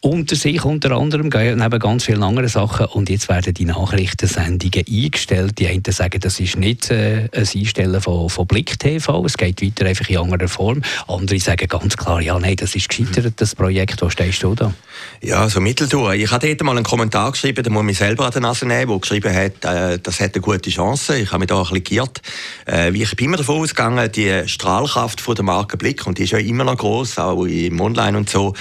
unter 0.00 0.36
sich, 0.36 0.64
unter 0.64 0.92
anderem, 0.92 1.28
neben 1.28 1.78
ganz 1.78 2.04
vielen 2.04 2.22
anderen 2.22 2.48
Sachen. 2.48 2.86
Und 2.86 3.10
jetzt 3.10 3.28
werden 3.28 3.54
die 3.54 3.64
Nachrichtensendungen 3.64 4.81
eingestellt. 4.88 5.58
Die 5.58 5.68
einen 5.68 5.82
sagen, 5.88 6.20
das 6.20 6.40
ist 6.40 6.56
nicht 6.56 6.90
äh, 6.90 7.28
ein 7.34 7.48
Einstellen 7.54 8.00
von, 8.00 8.28
von 8.28 8.46
Blick 8.46 8.78
TV, 8.78 9.24
es 9.24 9.36
geht 9.36 9.62
weiter 9.62 9.86
einfach 9.86 10.08
in 10.08 10.18
anderer 10.18 10.48
Form. 10.48 10.82
Andere 11.08 11.38
sagen 11.38 11.68
ganz 11.68 11.96
klar, 11.96 12.20
ja, 12.20 12.38
nein, 12.38 12.56
das 12.56 12.74
ist 12.74 12.88
gescheitert, 12.88 13.34
das 13.36 13.54
Projekt. 13.54 14.02
Wo 14.02 14.10
stehst 14.10 14.42
du 14.42 14.54
da? 14.54 14.72
Ja, 15.20 15.48
so 15.48 15.60
mitteltour. 15.60 16.14
Ich 16.14 16.30
habe 16.30 16.46
dort 16.46 16.62
mal 16.62 16.76
einen 16.76 16.84
Kommentar 16.84 17.32
geschrieben, 17.32 17.62
der 17.62 17.72
muss 17.72 17.82
mich 17.82 17.98
selber 17.98 18.26
an 18.26 18.32
der 18.32 18.40
Nase 18.40 18.66
nehmen, 18.66 18.88
der 18.88 18.98
geschrieben 18.98 19.34
hat, 19.34 19.64
äh, 19.64 19.98
das 19.98 20.20
hat 20.20 20.34
eine 20.34 20.42
gute 20.42 20.70
Chance. 20.70 21.16
Ich 21.16 21.30
habe 21.30 21.40
mich 21.40 21.48
da 21.48 21.56
ein 21.56 21.62
bisschen 21.62 21.84
geirrt. 21.84 22.20
Äh, 22.66 22.90
ich 22.96 23.16
bin 23.16 23.26
immer 23.26 23.36
davon 23.36 23.62
ausgegangen, 23.62 24.10
die 24.12 24.42
Strahlkraft 24.46 25.20
von 25.20 25.34
der 25.34 25.44
Marke 25.44 25.76
Blick, 25.76 26.06
und 26.06 26.18
die 26.18 26.24
ist 26.24 26.32
ja 26.32 26.38
immer 26.38 26.64
noch 26.64 26.76
groß, 26.76 27.18
auch 27.18 27.44
im 27.44 27.80
Online 27.80 28.16
und 28.18 28.30
so, 28.30 28.54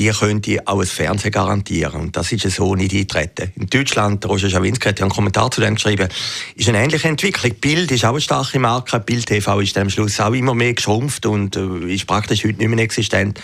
die 0.00 0.08
könnte 0.08 0.66
auch 0.66 0.80
das 0.80 0.92
Fernsehen 0.92 1.30
garantieren. 1.30 2.00
Und 2.00 2.16
das 2.16 2.32
ist 2.32 2.50
so 2.50 2.74
nicht 2.74 2.94
eintreten. 2.94 3.52
In 3.54 3.66
Deutschland, 3.66 4.26
Roger 4.26 4.48
Schawinski 4.48 4.88
hat 4.88 4.98
ja 4.98 5.04
einen 5.04 5.12
Kommentar 5.12 5.50
zu 5.50 5.60
dem 5.60 5.74
geschrieben, 5.74 6.08
ist 6.54 6.70
eine 6.70 6.82
ähnliche 6.82 7.06
Entwicklung. 7.06 7.52
Bild 7.60 7.90
ist 7.90 8.06
auch 8.06 8.12
eine 8.12 8.22
starke 8.22 8.58
Marke. 8.58 8.98
Bild 8.98 9.26
TV 9.26 9.60
ist 9.60 9.76
am 9.76 9.90
Schluss 9.90 10.18
auch 10.18 10.32
immer 10.32 10.54
mehr 10.54 10.72
geschrumpft 10.72 11.26
und 11.26 11.54
äh, 11.54 11.92
ist 11.92 12.06
praktisch 12.06 12.44
heute 12.44 12.56
nicht 12.56 12.68
mehr 12.68 12.82
existent. 12.82 13.42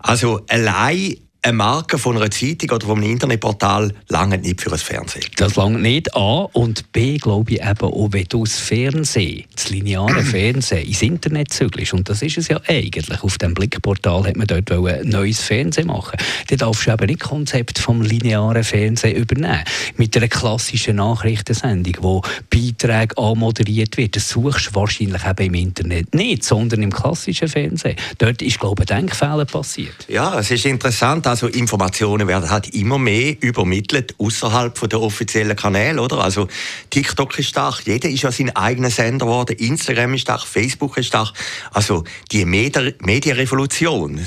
Also 0.00 0.40
allein 0.48 1.18
eine 1.44 1.54
Marke 1.54 1.98
von 1.98 2.16
einer 2.16 2.30
Zeitung 2.30 2.70
oder 2.70 2.86
von 2.86 2.98
einem 2.98 3.10
Internetportal 3.10 3.92
lange 4.08 4.38
nicht 4.38 4.60
für 4.60 4.70
ein 4.70 4.78
Fernsehen. 4.78 5.24
Das 5.36 5.56
lange 5.56 5.80
nicht 5.80 6.14
A 6.14 6.48
und 6.52 6.92
B 6.92 7.16
glaube 7.16 7.54
ich 7.54 7.60
eben 7.60 7.80
auch, 7.80 8.08
wenn 8.12 8.26
du 8.28 8.44
das 8.44 8.60
Fernsehen, 8.60 9.44
das 9.52 9.70
lineare 9.70 10.22
Fernsehen 10.22 10.86
ins 10.86 11.02
Internet 11.02 11.52
zügelst, 11.52 11.94
und 11.94 12.08
das 12.08 12.22
ist 12.22 12.38
es 12.38 12.46
ja 12.46 12.60
eigentlich, 12.68 13.24
auf 13.24 13.38
dem 13.38 13.54
Blickportal 13.54 14.24
hat 14.28 14.36
man 14.36 14.46
dort 14.46 14.70
ein 14.70 15.08
neues 15.08 15.40
Fernsehen 15.40 15.88
machen 15.88 16.16
dann 16.46 16.58
darfst 16.58 16.86
du 16.86 16.92
eben 16.92 17.06
nicht 17.06 17.22
das 17.22 17.28
Konzept 17.28 17.78
vom 17.80 18.02
linearen 18.02 18.62
Fernsehen 18.62 19.16
übernehmen. 19.16 19.64
Mit 19.96 20.16
einer 20.16 20.28
klassischen 20.28 20.96
Nachrichtensendung, 20.96 21.96
wo 22.00 22.22
Beiträge 22.50 23.18
anmoderiert 23.18 23.96
wird, 23.96 24.14
das 24.14 24.28
suchst 24.28 24.68
du 24.68 24.74
wahrscheinlich 24.74 25.24
eben 25.24 25.46
im 25.46 25.54
Internet 25.54 26.14
nicht, 26.14 26.44
sondern 26.44 26.82
im 26.82 26.92
klassischen 26.92 27.48
Fernsehen. 27.48 27.96
Dort 28.18 28.42
ist 28.42 28.60
glaube 28.60 28.84
ich 28.84 28.92
ein 28.92 29.00
Denkfehler 29.00 29.44
passiert. 29.44 30.06
Ja, 30.08 30.38
es 30.38 30.50
ist 30.50 30.66
interessant, 30.66 31.26
also 31.32 31.46
Informationen 31.46 32.28
werden 32.28 32.50
halt 32.50 32.74
immer 32.74 32.98
mehr 32.98 33.34
übermittelt 33.40 34.14
außerhalb 34.18 34.78
der 34.90 35.00
offiziellen 35.00 35.56
Kanäle, 35.56 36.02
oder? 36.02 36.18
Also 36.18 36.46
TikTok 36.90 37.38
ist 37.38 37.48
stark, 37.48 37.80
jeder 37.86 38.10
ist 38.10 38.20
ja 38.20 38.30
sein 38.30 38.54
eigener 38.54 38.90
Sender 38.90 39.24
geworden, 39.24 39.56
Instagram 39.56 40.12
ist 40.12 40.22
stark, 40.22 40.42
Facebook 40.42 40.98
ist 40.98 41.06
stark. 41.06 41.32
Also 41.72 42.04
die 42.30 42.44
Medi 42.44 42.94
Medienrevolution, 43.00 44.16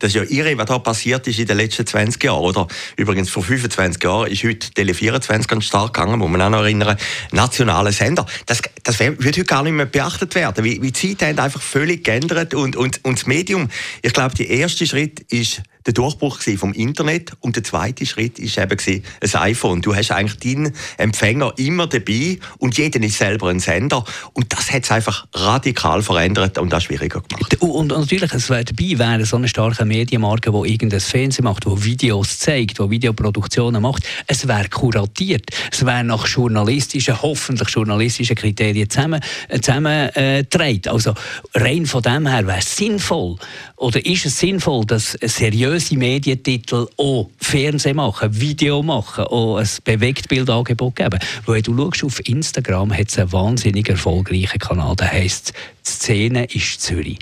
das 0.00 0.08
ist 0.08 0.16
ja 0.16 0.24
irre, 0.24 0.58
was 0.58 0.66
da 0.66 0.80
passiert 0.80 1.24
ist 1.28 1.38
in 1.38 1.46
den 1.46 1.56
letzten 1.56 1.86
20 1.86 2.24
Jahren, 2.24 2.40
oder? 2.40 2.66
Übrigens 2.96 3.30
vor 3.30 3.44
25 3.44 4.02
Jahren 4.02 4.28
ist 4.28 4.42
heute 4.42 4.72
Tele 4.72 4.94
24 4.94 5.46
ganz 5.46 5.66
stark 5.66 5.94
gegangen, 5.94 6.18
muss 6.18 6.30
man 6.30 6.42
auch 6.42 6.50
noch 6.50 6.62
erinnern, 6.62 6.96
nationale 7.30 7.92
Sender. 7.92 8.26
Das, 8.46 8.60
das 8.82 8.98
wird 8.98 9.24
heute 9.24 9.44
gar 9.44 9.62
nicht 9.62 9.72
mehr 9.72 9.86
beachtet 9.86 10.34
werden. 10.34 10.64
Wie, 10.64 10.80
die 10.80 10.92
Zeiten 10.92 11.38
haben 11.38 11.44
einfach 11.44 11.62
völlig 11.62 12.02
geändert 12.02 12.54
und, 12.54 12.74
und, 12.74 13.04
und 13.04 13.20
das 13.20 13.26
Medium, 13.26 13.68
ich 14.02 14.12
glaube, 14.12 14.34
der 14.34 14.50
erste 14.50 14.84
Schritt 14.84 15.20
ist 15.30 15.62
der 15.88 15.94
Durchbruch 15.94 16.38
vom 16.58 16.74
Internet 16.74 17.32
und 17.40 17.56
der 17.56 17.64
zweite 17.64 18.04
Schritt 18.04 18.38
ist 18.38 18.58
eben 18.58 18.76
ein 18.78 19.40
iPhone. 19.40 19.80
Du 19.80 19.96
hast 19.96 20.10
eigentlich 20.10 20.38
deinen 20.38 20.74
Empfänger 20.98 21.54
immer 21.56 21.86
dabei 21.86 22.38
und 22.58 22.76
jeder 22.76 23.00
ist 23.00 23.16
selber 23.16 23.48
ein 23.48 23.58
Sender 23.58 24.04
und 24.34 24.52
das 24.52 24.70
hat 24.70 24.84
es 24.84 24.90
einfach 24.90 25.26
radikal 25.32 26.02
verändert 26.02 26.58
und 26.58 26.70
das 26.70 26.84
schwieriger 26.84 27.22
gemacht. 27.22 27.56
Und, 27.60 27.88
natürlich, 27.88 28.32
es 28.34 28.50
wäre 28.50 28.64
dabei 28.64 28.98
wäre 28.98 29.24
so 29.24 29.36
eine 29.36 29.48
starke 29.48 29.86
Medienmarke, 29.86 30.52
die 30.52 30.72
irgendein 30.72 31.00
Fernsehen 31.00 31.44
macht, 31.44 31.64
wo 31.64 31.82
Videos 31.82 32.38
zeigt, 32.38 32.78
wo 32.78 32.90
Videoproduktionen 32.90 33.80
macht. 33.80 34.02
Es 34.26 34.46
wäre 34.46 34.68
kuratiert, 34.68 35.50
es 35.72 35.86
wäre 35.86 36.04
nach 36.04 36.26
journalistischen, 36.26 37.20
hoffentlich 37.22 37.70
journalistischen 37.70 38.36
Kriterien 38.36 38.90
zusammen 38.90 39.22
äh, 39.48 40.44
Also 40.86 41.14
rein 41.54 41.86
von 41.86 42.02
dem 42.02 42.26
her 42.26 42.46
wäre 42.46 42.58
es 42.58 42.76
sinnvoll 42.76 43.36
oder 43.76 44.04
ist 44.04 44.26
es 44.26 44.38
sinnvoll, 44.38 44.84
dass 44.84 45.16
seriös 45.22 45.77
seriöse 45.78 45.96
Medientitel 45.96 46.86
auch 46.96 47.30
Fernsehen 47.38 47.96
machen, 47.96 48.40
Video 48.40 48.82
machen, 48.82 49.24
auch 49.24 49.56
ein 49.56 49.68
Bewegtbildangebot 49.84 50.96
geben. 50.96 51.18
Weil 51.46 51.62
du 51.62 51.76
schaust 51.76 52.04
auf 52.04 52.28
Instagram, 52.28 52.92
hat 52.92 53.08
es 53.08 53.18
einen 53.18 53.32
wahnsinnig 53.32 53.88
erfolgreichen 53.88 54.58
Kanal, 54.58 54.96
der 54.96 55.10
heisst 55.12 55.52
«Szene 55.84 56.44
ist 56.46 56.82
Zürich». 56.82 57.18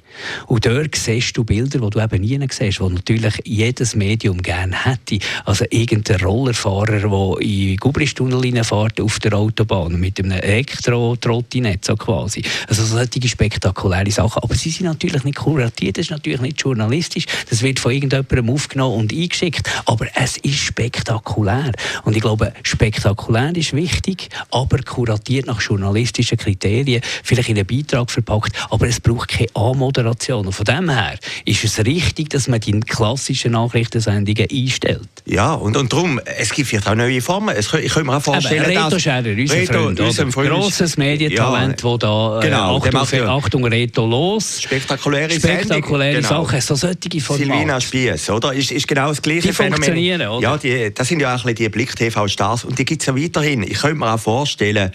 Und 0.47 0.67
dort 0.67 0.95
siehst 0.95 1.37
du 1.37 1.45
Bilder, 1.45 1.79
die 1.79 1.91
du 1.91 2.01
eben 2.01 2.21
nie 2.23 2.49
siehst, 2.51 2.81
die 2.81 2.89
natürlich 2.89 3.35
jedes 3.45 3.95
Medium 3.95 4.43
gerne 4.43 4.85
hätte. 4.85 5.19
Also 5.45 5.65
irgendein 5.71 6.21
Rollerfahrer, 6.21 7.01
der 7.01 7.41
in 7.41 7.77
Gubristunnel 7.77 8.65
fährt 8.65 9.01
auf 9.01 9.19
der 9.19 9.35
Autobahn 9.35 9.99
mit 9.99 10.19
einem 10.19 10.33
Elektro-Trottinett 10.33 11.85
so 11.85 11.97
quasi. 11.97 12.43
Also 12.69 12.85
solche 12.85 13.29
spektakuläre 13.29 14.11
Sachen. 14.11 14.43
Aber 14.43 14.55
sie 14.55 14.71
sind 14.71 14.87
natürlich 14.87 15.25
nicht 15.25 15.39
kuratiert, 15.39 15.99
das 15.99 16.07
ist 16.07 16.11
natürlich 16.11 16.41
nicht 16.41 16.61
journalistisch. 16.61 17.27
Das 17.49 17.63
wird 17.63 17.79
von 17.79 17.93
irgendjemandem 17.93 18.51
aufgenommen 18.51 19.01
und 19.01 19.13
eingeschickt. 19.13 19.69
Aber 19.85 20.07
es 20.15 20.37
ist 20.39 20.59
spektakulär. 20.59 21.73
Und 22.05 22.17
ich 22.17 22.23
glaube, 22.23 22.53
spektakulär 22.63 23.55
ist 23.57 23.73
wichtig, 23.73 24.29
aber 24.51 24.79
kuratiert 24.79 25.47
nach 25.47 25.61
journalistischen 25.61 26.39
Kriterien, 26.39 27.03
vielleicht 27.23 27.49
in 27.49 27.59
einen 27.59 27.67
Beitrag 27.67 28.11
verpackt. 28.11 28.53
Aber 28.71 28.89
es 28.89 29.01
braucht 29.01 29.29
keine 29.29 29.49
Anmoderation. 29.55 30.06
Und 30.07 30.53
von 30.53 30.65
dem 30.65 30.91
her 30.91 31.19
ist 31.45 31.65
es 31.65 31.85
richtig, 31.85 32.31
dass 32.31 32.49
man 32.49 32.61
die 32.61 32.79
klassischen 32.81 33.53
Nachrichtensendungen 33.53 34.47
einstellt. 34.51 35.09
Ja, 35.25 35.55
und, 35.55 35.77
und 35.77 35.93
darum, 35.93 36.21
es 36.25 36.53
gibt 36.53 36.69
vielleicht 36.69 36.89
auch 36.89 36.95
neue 36.95 37.21
Formen. 37.21 37.55
Es, 37.57 37.73
ich 37.75 37.93
könnte 37.93 38.05
mir 38.05 38.17
auch 38.17 38.23
vorstellen, 38.23 38.71
Eben, 38.71 38.83
Reto 38.85 38.99
Scherer, 38.99 39.25
unser 39.37 39.55
Reto, 39.55 39.73
Freund, 39.73 40.01
unser 40.01 40.31
Freund 40.31 40.51
grosses 40.51 40.97
Medientalent, 40.97 41.83
ja, 41.83 41.97
da 41.97 42.39
äh, 42.39 42.43
genau, 42.43 42.77
Achtung, 42.77 43.19
ja, 43.19 43.37
Achtung, 43.37 43.65
Reto 43.65 44.07
los. 44.07 44.63
Spektakuläre 44.63 45.33
Spektakuläre 45.33 46.17
genau. 46.17 46.45
Sachen, 46.45 46.61
so 46.61 46.75
solche 46.75 47.21
Formate. 47.21 47.47
Silvina 47.47 47.81
Spiess, 47.81 48.31
oder? 48.31 48.53
Ist, 48.53 48.71
ist 48.71 48.87
genau 48.87 49.09
das 49.09 49.21
gleiche 49.21 49.49
die 49.49 49.53
Phänomen. 49.53 49.75
funktionieren, 49.83 50.29
oder? 50.29 50.43
Ja, 50.43 50.57
die, 50.57 50.95
das 50.95 51.09
sind 51.09 51.21
ja 51.21 51.29
auch 51.35 51.39
ein 51.39 51.43
bisschen 51.43 51.57
die 51.57 51.69
Blick-TV-Stars 51.69 52.65
und 52.65 52.79
die 52.79 52.85
gibt 52.85 53.03
es 53.03 53.07
ja 53.07 53.17
weiterhin. 53.17 53.63
Ich 53.63 53.81
könnte 53.81 53.97
mir 53.97 54.13
auch 54.13 54.21
vorstellen, 54.21 54.93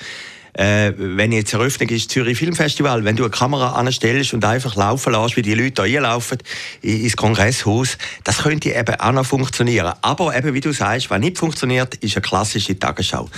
äh, 0.53 0.91
wenn 0.97 1.31
jetzt 1.31 1.53
Eröffnung 1.53 1.89
ist, 1.89 2.11
Zürich 2.11 2.37
Filmfestival, 2.37 3.03
wenn 3.03 3.15
du 3.15 3.23
eine 3.23 3.31
Kamera 3.31 3.73
anstellst 3.73 4.33
und 4.33 4.43
einfach 4.43 4.75
laufen 4.75 5.13
lässt, 5.13 5.35
wie 5.35 5.41
die 5.41 5.53
Leute 5.53 5.71
da 5.71 5.83
einlaufen 5.83 6.39
ins 6.81 7.15
Kongresshaus, 7.15 7.97
das 8.23 8.39
könnte 8.39 8.71
eben 8.71 8.95
auch 8.95 9.11
noch 9.11 9.25
funktionieren. 9.25 9.93
Aber 10.01 10.35
eben, 10.35 10.53
wie 10.53 10.61
du 10.61 10.71
sagst, 10.71 11.09
was 11.09 11.19
nicht 11.19 11.37
funktioniert, 11.37 11.95
ist 11.95 12.15
eine 12.15 12.21
klassische 12.21 12.77
Tagesschau. 12.77 13.29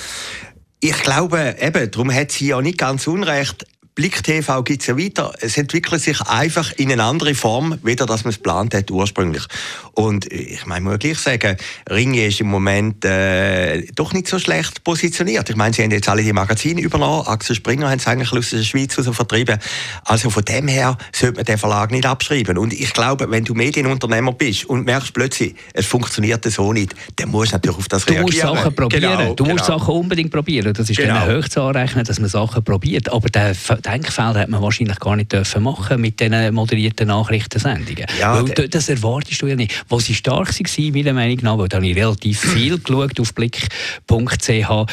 Ich 0.79 1.01
glaube, 1.01 1.55
eben, 1.61 1.91
darum 1.91 2.13
hat 2.13 2.31
sie 2.31 2.47
ja 2.47 2.61
nicht 2.61 2.77
ganz 2.77 3.07
unrecht. 3.07 3.65
Blick 3.95 4.23
TV 4.23 4.63
gibt 4.63 4.81
es 4.81 4.87
ja 4.87 4.97
weiter. 4.97 5.33
Es 5.39 5.55
entwickelt 5.55 6.01
sich 6.01 6.19
einfach 6.21 6.71
in 6.77 6.91
eine 6.91 7.03
andere 7.03 7.35
Form, 7.35 7.77
weder 7.83 8.07
dass 8.07 8.23
man 8.23 8.31
es 8.31 8.37
geplant 8.37 8.73
hat 8.73 8.89
ursprünglich. 8.89 9.43
Und 9.91 10.25
ich 10.31 10.65
meine, 10.65 10.81
muss 10.81 10.97
gleich 10.97 11.19
sagen, 11.19 11.57
Ringe 11.87 12.25
ist 12.25 12.41
im 12.41 12.47
Moment 12.47 13.05
äh, 13.05 13.83
doch 13.93 14.13
nicht 14.13 14.27
so 14.27 14.39
schlecht 14.39 14.83
positioniert. 14.83 15.47
Ich 15.51 15.55
meine, 15.55 15.75
sie 15.75 15.83
haben 15.83 15.91
jetzt 15.91 16.09
alle 16.09 16.23
die 16.23 16.33
Magazine 16.33 16.81
übernommen. 16.81 17.27
Axel 17.27 17.55
Springer 17.55 17.91
haben 17.91 17.99
sie 17.99 18.07
eigentlich 18.07 18.31
aus 18.31 18.49
der 18.49 18.63
Schweiz 18.63 18.97
raus 18.97 19.15
vertrieben. 19.15 19.59
Also 20.05 20.31
von 20.31 20.43
dem 20.43 20.67
her 20.67 20.97
sollte 21.11 21.35
man 21.35 21.45
den 21.45 21.59
Verlag 21.59 21.91
nicht 21.91 22.07
abschreiben. 22.07 22.57
Und 22.57 22.73
ich 22.73 22.93
glaube, 22.93 23.29
wenn 23.29 23.43
du 23.43 23.53
Medienunternehmer 23.53 24.31
bist 24.31 24.65
und 24.65 24.85
merkst 24.85 25.13
plötzlich, 25.13 25.53
es 25.73 25.85
funktioniert 25.85 26.43
so 26.51 26.73
nicht, 26.73 26.95
dann 27.17 27.29
musst 27.29 27.51
du 27.51 27.57
natürlich 27.57 27.77
auf 27.77 27.87
das 27.89 28.05
du 28.05 28.13
reagieren. 28.13 28.47
Du 28.47 28.47
musst 28.47 28.57
Sachen 28.57 28.75
probieren. 28.75 29.17
Genau, 29.17 29.33
du 29.35 29.45
musst 29.45 29.65
genau. 29.65 29.77
Sachen 29.77 29.93
unbedingt 29.93 30.31
probieren. 30.31 30.73
Das 30.73 30.89
ist 30.89 30.97
genau. 30.97 31.27
dann 31.27 31.37
hoch 31.37 31.47
zu 31.47 31.61
anrechnen, 31.61 32.03
dass 32.03 32.19
man 32.19 32.29
Sachen 32.29 32.63
probiert. 32.63 33.11
Aber 33.11 33.29
der 33.29 33.53
Denkfehler 33.83 34.39
hat 34.41 34.49
man 34.49 34.61
wahrscheinlich 34.61 34.99
gar 34.99 35.15
nicht 35.15 35.31
dürfen 35.31 35.63
machen 35.63 36.01
mit 36.01 36.19
diesen 36.19 36.53
moderierten 36.53 37.07
Nachrichtensendungen. 37.07 38.05
Ja, 38.19 38.41
weil 38.41 38.69
das 38.69 38.89
erwartest 38.89 39.41
du 39.41 39.47
ja 39.47 39.55
nicht. 39.55 39.83
Wo 39.89 39.99
sie 39.99 40.15
stark 40.15 40.49
waren, 40.57 40.93
meiner 40.93 41.13
Meinung 41.13 41.39
nach, 41.41 41.57
weil 41.57 41.67
da 41.67 41.77
habe 41.77 41.87
ich 41.87 41.95
relativ 41.95 42.39
viel 42.53 42.79
geschaut 42.79 43.19
auf 43.19 43.33
blick.ch, 43.33 44.69
war 44.69 44.87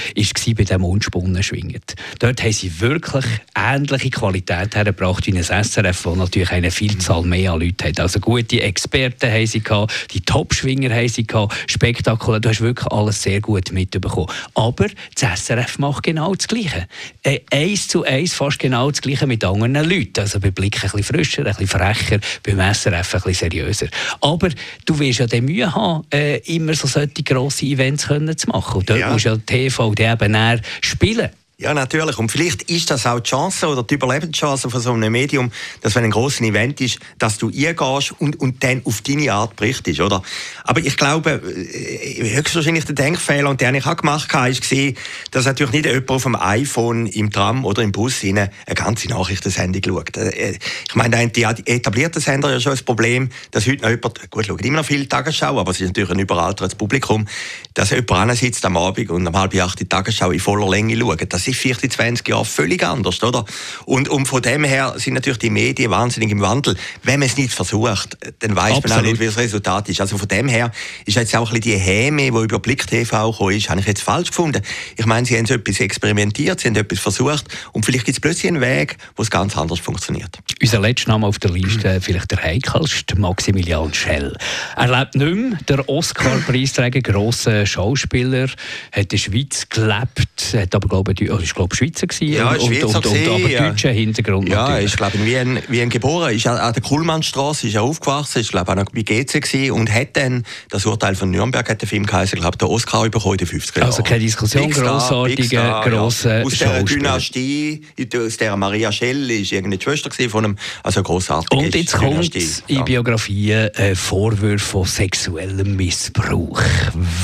bei 0.54 0.64
dem 0.64 0.85
unspunnen 0.85 1.42
schwingend. 1.42 1.94
Dort 2.18 2.42
haben 2.42 2.52
sie 2.52 2.80
wirklich 2.80 3.25
ähnliche 3.56 4.11
Qualität 4.11 4.75
hergebracht 4.75 5.26
wie 5.26 5.37
ein 5.37 5.42
SRF, 5.42 6.02
das 6.02 6.16
natürlich 6.16 6.50
eine 6.50 6.70
Vielzahl 6.70 7.23
mehr 7.23 7.52
an 7.52 7.61
Leuten 7.61 7.88
hat. 7.88 8.00
Also 8.00 8.20
gute 8.20 8.61
Experten 8.61 9.30
haben 9.30 9.47
sie 9.47 9.61
gehabt, 9.61 9.92
die 10.12 10.20
Top-Schwinger 10.20 10.94
haben 10.94 11.09
sie 11.09 11.26
gehabt, 11.26 11.54
spektakulär. 11.66 12.40
Du 12.40 12.49
hast 12.49 12.61
wirklich 12.61 12.90
alles 12.90 13.23
sehr 13.23 13.40
gut 13.40 13.73
mitbekommen. 13.73 14.28
Aber 14.54 14.87
das 15.18 15.47
SRF 15.47 15.78
macht 15.78 16.04
genau 16.04 16.35
das 16.35 16.49
Gleiche. 16.49 16.87
Äh, 17.23 17.40
eins 17.50 17.88
zu 17.88 18.04
eins 18.04 18.35
fast 18.35 18.59
genau 18.59 18.79
das 18.88 19.02
Gleiche 19.02 19.26
mit 19.26 19.44
anderen 19.44 19.75
Leuten. 19.75 20.20
Also 20.20 20.40
bei 20.40 20.50
Blick 20.50 20.76
ein 20.76 20.82
bisschen 20.82 21.02
frischer, 21.02 21.46
ein 21.46 21.54
bisschen 21.54 21.68
frecher, 21.68 22.18
beim 22.42 22.75
SRF 22.75 23.14
ein 23.14 23.20
bisschen 23.22 23.50
seriöser. 23.50 23.87
Aber 24.20 24.49
du 24.87 24.99
wirst 24.99 25.18
ja 25.20 25.26
die 25.26 25.40
Mühe 25.40 25.75
haben, 25.75 26.04
äh, 26.12 26.38
immer 26.54 26.75
so 26.75 26.87
solche 26.87 27.22
grosse 27.22 27.66
Events 27.66 28.08
können 28.08 28.37
zu 28.37 28.49
machen. 28.49 28.78
Und 28.78 28.90
dort 28.90 29.00
ja. 29.00 29.10
musst 29.10 29.25
du 29.25 29.30
ja 29.30 29.37
TV 29.37 29.92
eben 29.99 30.60
spielen. 30.80 31.30
Ja, 31.61 31.75
natürlich. 31.75 32.17
Und 32.17 32.33
vielleicht 32.33 32.62
ist 32.71 32.90
das 32.90 33.07
auch 33.07 33.21
die 33.21 33.29
Chance 33.29 33.69
oder 33.69 33.83
die 33.83 33.93
Überlebenschance 33.93 34.71
von 34.71 34.81
so 34.81 34.95
einem 34.95 35.12
Medium, 35.12 35.52
dass 35.83 35.95
wenn 35.95 36.05
ein 36.05 36.11
grosses 36.11 36.40
Event 36.40 36.81
ist, 36.81 36.99
dass 37.19 37.37
du 37.37 37.49
eingehst 37.49 38.14
und, 38.19 38.40
und 38.40 38.64
dann 38.64 38.81
auf 38.87 39.02
deine 39.02 39.31
Art 39.31 39.57
berichtest, 39.57 40.00
oder? 40.00 40.23
Aber 40.64 40.81
ich 40.81 40.97
glaube, 40.97 41.33
äh, 41.33 42.35
höchstwahrscheinlich 42.35 42.87
der 42.87 42.95
Denkfehler, 42.95 43.50
und 43.50 43.61
den 43.61 43.75
ich 43.75 43.85
auch 43.85 43.99
gemacht 43.99 44.33
habe, 44.33 44.49
ist 44.49 44.62
gesehen, 44.62 44.97
dass 45.33 45.45
natürlich 45.45 45.75
nicht 45.75 45.85
jemand 45.85 46.11
auf 46.11 46.23
dem 46.23 46.35
iPhone, 46.35 47.07
im 47.07 47.31
Tram 47.31 47.67
oder 47.67 47.83
im 47.83 47.93
Bus 47.93 48.25
eine 48.25 48.50
ganze 48.75 49.09
Nachrichtensendung 49.09 49.83
schaut. 49.85 50.17
Äh, 50.17 50.57
ich 50.88 50.95
meine, 50.95 51.29
die 51.29 51.43
etablierten 51.43 52.23
Sender 52.23 52.50
ja 52.50 52.59
schon 52.59 52.73
das 52.73 52.83
Problem, 52.83 53.29
dass 53.50 53.67
heute 53.67 53.83
noch 53.83 53.90
jemand, 53.90 54.31
gut, 54.31 54.47
schaut 54.47 54.64
immer 54.64 54.79
noch 54.79 54.87
viele 54.87 55.07
Tagesschau, 55.07 55.61
aber 55.61 55.73
es 55.73 55.81
ist 55.83 55.88
natürlich 55.88 56.11
ein 56.11 56.21
überaltertes 56.21 56.75
Publikum, 56.75 57.29
dass 57.75 57.90
jemand 57.90 58.35
sitzt 58.38 58.64
am 58.64 58.79
Abend 58.79 59.11
und 59.11 59.26
um 59.26 59.37
halb 59.37 59.55
acht 59.57 59.79
die 59.79 59.85
Tagesschau 59.87 60.31
in 60.31 60.40
voller 60.40 60.71
Länge 60.71 60.97
schaut. 60.97 61.31
Das 61.31 61.50
ist 61.50 61.61
vielleicht 61.61 61.83
in 61.83 61.90
20 61.90 62.28
Jahren 62.28 62.45
völlig 62.45 62.85
anders, 62.85 63.23
oder? 63.23 63.45
Und, 63.85 64.09
und 64.09 64.26
von 64.26 64.42
dem 64.42 64.64
her 64.64 64.95
sind 64.97 65.14
natürlich 65.14 65.38
die 65.38 65.50
Medien 65.50 65.90
wahnsinnig 65.90 66.30
im 66.30 66.40
Wandel. 66.40 66.76
Wenn 67.02 67.21
man 67.21 67.28
es 67.28 67.37
nicht 67.37 67.52
versucht, 67.52 68.16
dann 68.40 68.57
weiß 68.57 68.83
man 68.83 68.92
auch 68.92 69.02
nicht, 69.02 69.21
wie 69.21 69.26
das 69.26 69.37
Resultat 69.37 69.88
ist. 69.88 70.00
Also 70.00 70.19
von 70.19 70.28
dem 70.28 70.49
her 70.49 70.73
ist 71.07 71.16
jetzt 71.16 71.35
auch 71.37 71.50
ein 71.50 71.61
bisschen 71.61 71.78
die 71.78 71.78
Häme, 71.78 72.23
die 72.23 72.28
über 72.28 72.59
Blick 72.59 72.87
TV 72.87 73.30
gekommen 73.30 73.57
ist, 73.57 73.69
habe 73.69 73.80
ich 73.80 73.87
jetzt 73.87 74.02
falsch 74.02 74.30
gefunden. 74.30 74.62
Ich 74.97 75.07
meine, 75.07 75.26
sie 75.26 75.37
haben 75.37 75.47
so 75.47 75.54
etwas 75.54 75.80
experimentiert, 75.80 76.61
sie 76.61 76.69
haben 76.69 76.76
etwas 76.76 77.00
versucht 77.00 77.47
und 77.73 77.85
vielleicht 77.85 78.07
gibt 78.07 78.16
es 78.16 78.21
plötzlich 78.21 78.49
einen 78.49 78.61
Weg, 78.61 78.97
wo 79.16 79.23
es 79.23 79.30
ganz 79.30 79.57
anders 79.57 79.80
funktioniert. 79.80 80.38
Unser 80.61 80.80
letzter 80.80 81.11
Name 81.11 81.26
auf 81.26 81.38
der 81.38 81.50
Liste, 81.50 81.95
mhm. 81.95 82.00
vielleicht 82.00 82.30
der 82.30 82.42
heikelste, 82.42 83.19
Maximilian 83.19 83.92
Schell. 83.92 84.37
Er 84.76 84.99
lebt 84.99 85.14
nicht 85.14 85.35
mehr, 85.35 85.59
der 85.69 85.88
Oscar-Preisträger, 85.88 87.00
grosser 87.00 87.66
Schauspieler, 87.66 88.49
hat 88.92 89.02
in 89.02 89.09
der 89.09 89.16
Schweiz 89.19 89.69
gelebt, 89.69 90.54
hat 90.54 90.75
aber, 90.75 90.88
glaube 90.88 91.12
ich, 91.12 91.30
ist, 91.42 91.54
glaube 91.54 91.75
Schweizer 91.75 92.06
gewesen. 92.06 92.32
Ja, 92.32 92.50
und, 92.50 92.62
Schweizer 92.62 92.99
und, 92.99 93.06
und, 93.06 93.06
und, 93.06 93.28
aber 93.28 93.50
ja. 93.50 93.68
deutschen 93.68 93.92
Hintergrund 93.92 94.49
Ja, 94.49 94.68
natürlich. 94.68 94.87
ist, 94.87 94.97
glaube 94.97 95.16
ich, 95.16 95.25
Wien, 95.25 95.59
Wien 95.68 95.88
geboren, 95.88 96.35
ist 96.35 96.47
an 96.47 96.73
der 96.73 96.82
Kuhlmannstraße, 96.82 97.68
ist 97.68 97.75
er 97.75 97.82
aufgewachsen, 97.82 98.40
ist, 98.40 98.50
glaube 98.50 98.73
ich, 98.73 98.78
auch 98.78 98.90
bei 98.92 99.02
GC 99.02 99.40
gewesen 99.40 99.73
und 99.73 99.92
hat 99.92 100.16
dann, 100.16 100.44
das 100.68 100.87
Urteil 100.87 101.14
von 101.14 101.30
Nürnberg 101.30 101.68
hat 101.68 101.80
der 101.80 101.88
Film 101.88 102.06
geheißen, 102.06 102.38
glaube 102.38 102.59
den 102.59 102.68
Oscar 102.68 103.09
bekommen 103.09 103.38
in 103.38 103.47
den 103.47 103.61
50er 103.61 103.78
Jahren. 103.78 103.87
Also 103.87 104.02
keine 104.02 104.20
Diskussion, 104.20 104.70
grossartiger, 104.70 105.82
grosser 105.88 106.38
ja. 106.38 106.44
Aus 106.44 106.59
der 106.59 106.82
Dynastie, 106.85 107.82
aus 108.16 108.37
der 108.37 108.56
Maria 108.56 108.92
Schell 108.92 109.30
ist 109.30 109.52
irgendeine 109.52 109.82
Schwester 109.82 110.11
von 110.28 110.44
einem, 110.44 110.56
also 110.82 111.02
grossartig. 111.02 111.59
Und 111.59 111.75
jetzt 111.75 111.92
kommt 111.92 112.35
in 112.68 112.85
Biografien 112.85 113.68
äh, 113.75 113.94
Vorwürfe 113.94 114.70
von 114.70 114.85
sexuellem 114.85 115.76
Missbrauch. 115.76 116.62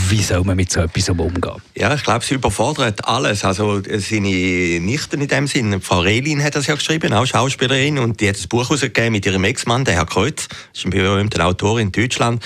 Wie 0.08 0.22
soll 0.22 0.42
man 0.44 0.56
mit 0.56 0.72
so 0.72 0.80
etwas 0.80 1.08
umgehen? 1.08 1.62
Ja, 1.76 1.94
ich 1.94 2.02
glaube, 2.02 2.24
sie 2.24 2.34
überfordert 2.34 3.06
alles. 3.06 3.44
Also 3.44 3.80
seine 4.00 4.80
Nichte 4.80 5.16
in 5.16 5.28
dem 5.28 5.46
Sinn, 5.46 5.80
Frau 5.80 6.00
Rehlin 6.00 6.42
hat 6.42 6.54
das 6.54 6.66
ja 6.66 6.74
geschrieben, 6.74 7.12
auch 7.12 7.26
Schauspielerin, 7.26 7.98
und 7.98 8.20
die 8.20 8.28
hat 8.28 8.36
ein 8.36 8.48
Buch 8.48 8.68
herausgegeben 8.68 9.12
mit 9.12 9.26
ihrem 9.26 9.44
Ex-Mann, 9.44 9.84
der 9.84 9.94
Herr 9.94 10.06
Kreuz, 10.06 10.48
das 10.48 10.58
ist 10.74 10.84
ein 10.84 10.90
berühmter 10.90 11.46
Autor 11.46 11.80
in 11.80 11.92
Deutschland, 11.92 12.42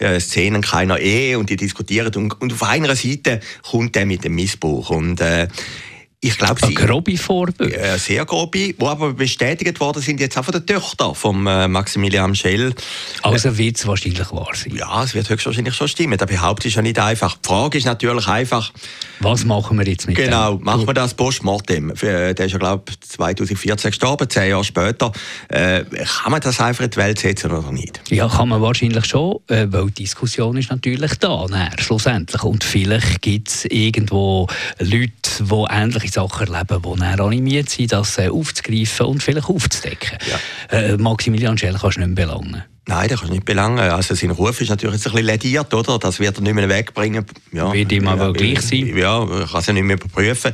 ja, 0.00 0.18
Szenen 0.18 0.62
keiner 0.62 0.98
Ehe, 0.98 1.38
und 1.38 1.50
die 1.50 1.56
diskutieren, 1.56 2.14
und, 2.14 2.40
und 2.40 2.52
auf 2.52 2.62
einer 2.62 2.94
Seite 2.96 3.40
kommt 3.62 3.94
der 3.94 4.06
mit 4.06 4.24
dem 4.24 4.34
Missbrauch. 4.34 4.90
Und 4.90 5.20
äh, 5.20 5.48
ich 6.24 6.38
glaube, 6.38 6.58
sie... 6.66 6.72
grobe 6.72 7.18
Vorwürfe? 7.18 7.76
Äh, 7.76 7.98
sehr 7.98 8.24
grobe, 8.24 8.72
die 8.72 8.76
aber 8.80 9.12
bestätigt 9.12 9.78
worden 9.78 10.00
sind 10.00 10.20
jetzt 10.20 10.38
auch 10.38 10.44
von 10.44 10.52
den 10.52 10.64
Töchtern 10.64 11.14
von 11.14 11.46
äh, 11.46 11.68
Maximilian 11.68 12.34
Schell. 12.34 12.74
Also 13.22 13.58
wird 13.58 13.76
es 13.76 13.86
wahrscheinlich 13.86 14.32
wahr 14.32 14.52
sein? 14.54 14.74
Ja, 14.74 15.04
es 15.04 15.14
wird 15.14 15.28
höchstwahrscheinlich 15.28 15.74
schon 15.74 15.86
stimmen. 15.86 16.16
Der 16.16 16.24
Behaupt 16.24 16.64
ist 16.64 16.76
ja 16.76 16.82
nicht 16.82 16.98
einfach. 16.98 17.36
Die 17.36 17.46
Frage 17.46 17.76
ist 17.76 17.84
natürlich 17.84 18.26
einfach... 18.26 18.72
Was 19.20 19.44
machen 19.44 19.78
wir 19.78 19.86
jetzt 19.86 20.06
mit 20.06 20.16
genau, 20.16 20.52
dem? 20.52 20.58
Genau, 20.60 20.70
machen 20.72 20.86
wir 20.86 20.94
das 20.94 21.12
postmortem. 21.12 21.92
Der 22.00 22.38
ist 22.38 22.52
ja, 22.52 22.58
glaube 22.58 22.84
ich, 22.88 23.00
2014 23.00 23.90
gestorben, 23.90 24.28
zehn 24.28 24.48
Jahre 24.48 24.64
später. 24.64 25.12
Äh, 25.48 25.84
kann 25.84 26.32
man 26.32 26.40
das 26.40 26.58
einfach 26.58 26.84
in 26.84 26.90
die 26.90 26.96
Welt 26.96 27.18
setzen 27.18 27.50
oder 27.50 27.70
nicht? 27.70 28.00
Ja, 28.08 28.28
kann 28.28 28.48
man 28.48 28.62
wahrscheinlich 28.62 29.04
schon, 29.04 29.40
äh, 29.48 29.66
weil 29.68 29.86
die 29.90 30.04
Diskussion 30.04 30.56
ist 30.56 30.70
natürlich 30.70 31.12
da, 31.18 31.46
näher, 31.48 31.76
schlussendlich. 31.78 32.42
Und 32.42 32.64
vielleicht 32.64 33.20
gibt 33.20 33.48
es 33.48 33.64
irgendwo 33.66 34.48
Leute, 34.78 35.12
die 35.40 35.64
ähnliche 35.70 36.13
Sachen 36.14 36.52
erleben, 36.52 36.82
die 36.82 37.00
dann 37.00 37.20
animiert 37.20 37.68
sind, 37.68 37.92
das 37.92 38.18
äh, 38.18 38.28
aufzugreifen 38.28 39.06
und 39.06 39.22
vielleicht 39.22 39.48
aufzudecken. 39.48 40.18
Ja. 40.70 40.78
Äh, 40.78 40.96
Maximilian 40.96 41.58
Schell 41.58 41.76
kannst 41.78 41.96
du 41.96 42.00
nicht 42.00 42.16
mehr 42.16 42.26
belangen. 42.26 42.64
Nein, 42.86 43.08
das 43.08 43.20
kannst 43.20 43.30
du 43.30 43.34
nicht 43.34 43.46
belangen. 43.46 43.78
Also 43.78 44.14
sein 44.14 44.30
Ruf 44.30 44.60
ist 44.60 44.68
natürlich 44.68 44.96
jetzt 44.96 45.06
ein 45.06 45.12
bisschen 45.12 45.26
lediert, 45.26 45.72
oder? 45.72 45.98
Das 45.98 46.20
wird 46.20 46.36
er 46.36 46.42
nicht 46.42 46.52
mehr 46.52 46.68
wegbringen. 46.68 47.24
Ja, 47.50 47.72
wird 47.72 47.90
ihm 47.92 48.06
aber 48.06 48.34
gleich 48.34 48.60
sein. 48.60 48.94
Ja, 48.94 49.22
ich 49.22 49.50
kann 49.50 49.60
es 49.60 49.66
ja 49.66 49.72
nicht 49.72 49.84
mehr 49.84 49.96
überprüfen. 49.96 50.52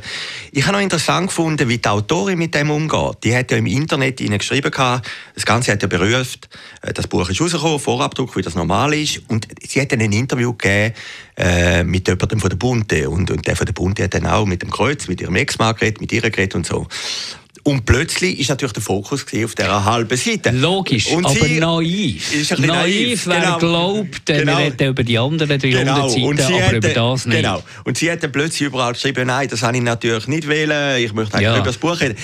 Ich 0.53 0.63
habe 0.63 0.77
noch 0.77 0.81
interessant 0.81 1.27
gefunden, 1.27 1.67
wie 1.67 1.77
die 1.77 1.89
Autorin 1.89 2.37
mit 2.37 2.55
dem 2.55 2.71
umgeht. 2.71 3.17
Die 3.25 3.35
hat 3.35 3.51
ja 3.51 3.57
im 3.57 3.65
Internet 3.65 4.21
ihnen 4.21 4.37
geschrieben, 4.37 4.71
das 4.71 5.45
Ganze 5.45 5.73
hat 5.73 5.81
ja 5.81 5.89
berührt, 5.89 6.47
äh, 6.81 6.93
das 6.93 7.07
Buch 7.07 7.29
ist 7.29 7.41
rausgekommen, 7.41 7.79
Vorabdruck, 7.79 8.37
wie 8.37 8.41
das 8.41 8.55
normal 8.55 8.93
ist. 8.93 9.21
Und 9.27 9.47
sie 9.61 9.81
hat 9.81 9.91
dann 9.91 9.99
ein 9.99 10.13
Interview 10.13 10.53
gegeben 10.53 10.93
äh, 11.35 11.83
mit 11.83 12.07
jemandem 12.07 12.39
von 12.39 12.49
der 12.49 12.57
Bunte. 12.57 13.09
Und, 13.09 13.29
und 13.29 13.45
der 13.45 13.57
von 13.57 13.65
der 13.65 13.73
Bunte 13.73 14.05
hat 14.05 14.13
dann 14.13 14.25
auch 14.25 14.45
mit 14.45 14.61
dem 14.61 14.71
Kreuz, 14.71 15.09
mit 15.09 15.19
ihrem 15.19 15.35
Ex-Mann 15.35 15.75
geredet, 15.75 15.99
mit 15.99 16.13
ihr 16.13 16.21
geredet 16.21 16.55
und 16.55 16.65
so. 16.65 16.87
Und 17.63 17.85
plötzlich 17.85 18.39
ist 18.39 18.49
natürlich 18.49 18.73
der 18.73 18.81
Fokus 18.81 19.23
auf 19.23 19.55
dieser 19.55 19.85
halben 19.85 20.17
Seite. 20.17 20.49
Logisch, 20.49 21.07
und 21.07 21.25
aber 21.25 21.47
naiv. 21.47 22.33
Ist 22.33 22.53
ein 22.53 22.61
naiv, 22.61 23.27
naiv 23.27 23.27
wer 23.27 23.39
genau. 23.39 23.57
glaubt, 23.59 24.25
genau. 24.25 24.57
wir 24.57 24.65
reden 24.65 24.87
über 24.87 25.03
die 25.03 25.19
anderen 25.19 25.59
300 25.59 25.71
genau. 25.71 26.09
Seiten, 26.09 26.41
aber 26.41 26.59
hätte, 26.59 26.75
über 26.77 26.89
das 26.89 27.25
nicht. 27.25 27.37
Genau. 27.37 27.63
Und 27.83 27.97
sie 27.97 28.11
hat 28.11 28.23
dann 28.23 28.31
plötzlich 28.31 28.61
überall 28.61 28.93
geschrieben, 28.93 29.27
nein, 29.27 29.47
das 29.47 29.61
habe 29.61 29.77
ich 29.77 29.83
natürlich 29.83 30.27
nicht 30.27 30.47
wählen, 30.47 31.03
ich 31.03 31.13
möchte 31.13 31.35
eigentlich 31.35 31.45
ja. 31.45 31.57
über 31.57 31.65
das 31.65 31.77
Buch 31.77 31.99
reden 31.99 32.17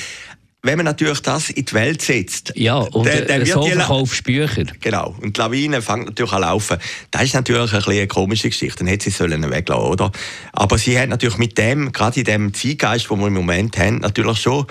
wenn 0.68 0.78
man 0.78 0.86
natürlich 0.86 1.22
das 1.22 1.50
in 1.50 1.66
die 1.66 1.74
Welt 1.74 2.02
setzt, 2.02 2.54
ja, 2.56 2.78
und 2.78 3.08
dann, 3.08 3.26
dann 3.26 3.40
wird 3.40 3.50
so 3.50 3.64
verkaufst 3.64 4.24
Bücher. 4.24 4.66
Genau, 4.80 5.16
und 5.22 5.36
die 5.36 5.42
Lawine 5.42 5.82
fängt 5.82 6.06
natürlich 6.06 6.34
an 6.34 6.42
laufen. 6.42 6.78
Das 7.12 7.24
ist 7.24 7.34
natürlich 7.34 7.74
ein 7.74 7.84
eine 7.88 8.08
komische 8.08 8.50
Geschichte, 8.50 8.80
dann 8.80 8.88
hätte 8.88 9.06
sie 9.06 9.12
sollen 9.12 9.50
weglassen 9.50 9.86
oder? 9.88 10.12
Aber 10.54 10.78
sie 10.78 11.00
hat 11.00 11.10
natürlich 11.10 11.38
mit 11.38 11.58
dem, 11.58 11.92
gerade 11.92 12.20
in 12.20 12.26
dem 12.26 12.54
Zeitgeist, 12.54 13.10
den 13.10 13.20
wir 13.20 13.28
im 13.28 13.34
Moment 13.34 13.78
haben, 13.78 14.00
natürlich 14.00 14.38
schon 14.38 14.66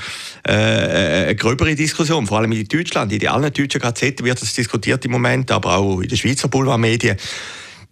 äh, 0.46 0.52
eine 0.52 1.36
gröbere 1.36 1.74
Diskussion, 1.74 2.26
vor 2.26 2.38
allem 2.38 2.52
in 2.52 2.68
Deutschland. 2.68 3.12
In 3.12 3.26
allen 3.26 3.52
deutschen 3.52 3.80
Gazetten 3.80 4.24
wird 4.24 4.40
das 4.40 4.52
diskutiert 4.54 5.04
im 5.04 5.12
Moment, 5.12 5.50
aber 5.50 5.76
auch 5.76 6.00
in 6.00 6.08
den 6.08 6.18
Schweizer 6.18 6.48
Boulevardmedien. 6.48 7.16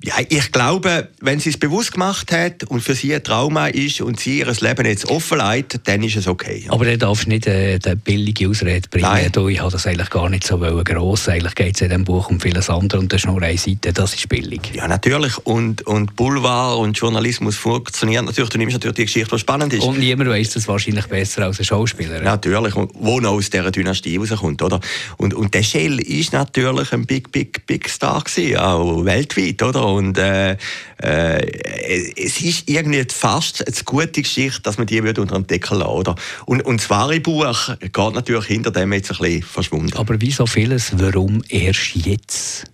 Ja, 0.04 0.16
ich 0.28 0.52
glaube, 0.52 1.08
wenn 1.22 1.40
sie 1.40 1.48
es 1.48 1.56
bewusst 1.56 1.92
gemacht 1.92 2.30
hat 2.30 2.64
und 2.64 2.82
für 2.82 2.94
sie 2.94 3.14
ein 3.14 3.24
Trauma 3.24 3.68
ist 3.68 4.02
und 4.02 4.20
sie 4.20 4.40
ihr 4.40 4.52
Leben 4.60 4.84
jetzt 4.84 5.08
offenlegt, 5.08 5.80
dann 5.84 6.02
ist 6.02 6.16
es 6.16 6.26
okay. 6.26 6.66
Aber 6.68 6.84
dann 6.84 6.98
darfst 6.98 7.24
du 7.24 7.30
nicht 7.30 7.46
äh, 7.46 7.78
eine 7.82 7.96
billige 7.96 8.50
Ausrede 8.50 8.86
bringen. 8.90 9.06
Nein. 9.06 9.32
Du, 9.32 9.48
ich 9.48 9.60
habe 9.60 9.72
das 9.72 9.86
eigentlich 9.86 10.10
gar 10.10 10.28
nicht 10.28 10.46
so 10.46 10.58
gross. 10.58 11.26
Eigentlich 11.30 11.54
geht 11.54 11.76
es 11.76 11.80
in 11.80 11.88
diesem 11.88 12.04
Buch 12.04 12.28
um 12.28 12.38
vieles 12.38 12.68
andere 12.68 13.00
und 13.00 13.10
das 13.14 13.22
ist 13.22 13.26
nur 13.26 13.40
eine 13.40 13.56
Seite, 13.56 13.94
das 13.94 14.14
ist 14.14 14.28
billig. 14.28 14.72
Ja, 14.74 14.86
natürlich. 14.86 15.38
Und, 15.38 15.86
und 15.86 16.14
Boulevard 16.16 16.80
und 16.80 16.98
Journalismus 16.98 17.56
funktionieren 17.56 18.26
natürlich. 18.26 18.50
Du 18.50 18.58
nimmst 18.58 18.74
natürlich 18.74 18.96
die 18.96 19.04
Geschichte, 19.04 19.34
die 19.34 19.40
spannend 19.40 19.72
ist. 19.72 19.84
Und 19.84 19.98
niemand 19.98 20.28
weiß 20.28 20.50
das 20.50 20.68
wahrscheinlich 20.68 21.06
besser 21.06 21.46
als 21.46 21.58
ein 21.60 21.64
Schauspieler. 21.64 22.20
Natürlich. 22.20 22.76
Und 22.76 22.90
wo 22.92 23.20
noch 23.20 23.32
aus 23.32 23.48
dieser 23.48 23.70
Dynastie 23.70 24.18
rauskommt, 24.18 24.60
oder? 24.60 24.80
Und, 25.16 25.32
und 25.32 25.54
der 25.54 25.62
Shell 25.62 25.98
ist 25.98 26.34
natürlich 26.34 26.92
ein 26.92 27.06
big, 27.06 27.32
big, 27.32 27.66
big 27.66 27.88
Star 27.88 28.22
gewesen, 28.22 28.58
auch 28.58 29.02
weltweit, 29.06 29.62
oder? 29.62 29.93
Und 29.94 30.18
äh, 30.18 30.56
äh, 31.02 32.12
es 32.16 32.40
ist 32.40 32.68
irgendwie 32.68 33.04
fast 33.10 33.66
eine 33.66 33.76
gute 33.84 34.22
Geschichte, 34.22 34.62
dass 34.62 34.78
man 34.78 34.86
die 34.86 35.00
unter 35.00 35.24
den 35.24 35.46
Deckel 35.46 35.78
lassen 35.78 35.90
oder? 35.90 36.14
Und, 36.46 36.62
und 36.62 36.80
das 36.80 36.90
wahre 36.90 37.20
Buch 37.20 37.70
geht 37.80 38.14
natürlich 38.14 38.46
hinter 38.46 38.70
dem 38.70 38.92
jetzt 38.92 39.10
ein 39.12 39.18
bisschen 39.18 39.42
verschwunden. 39.42 39.96
Aber 39.96 40.20
wie 40.20 40.30
so 40.30 40.46
vieles, 40.46 40.92
warum 40.98 41.42
erst 41.48 41.94
jetzt? 41.94 42.64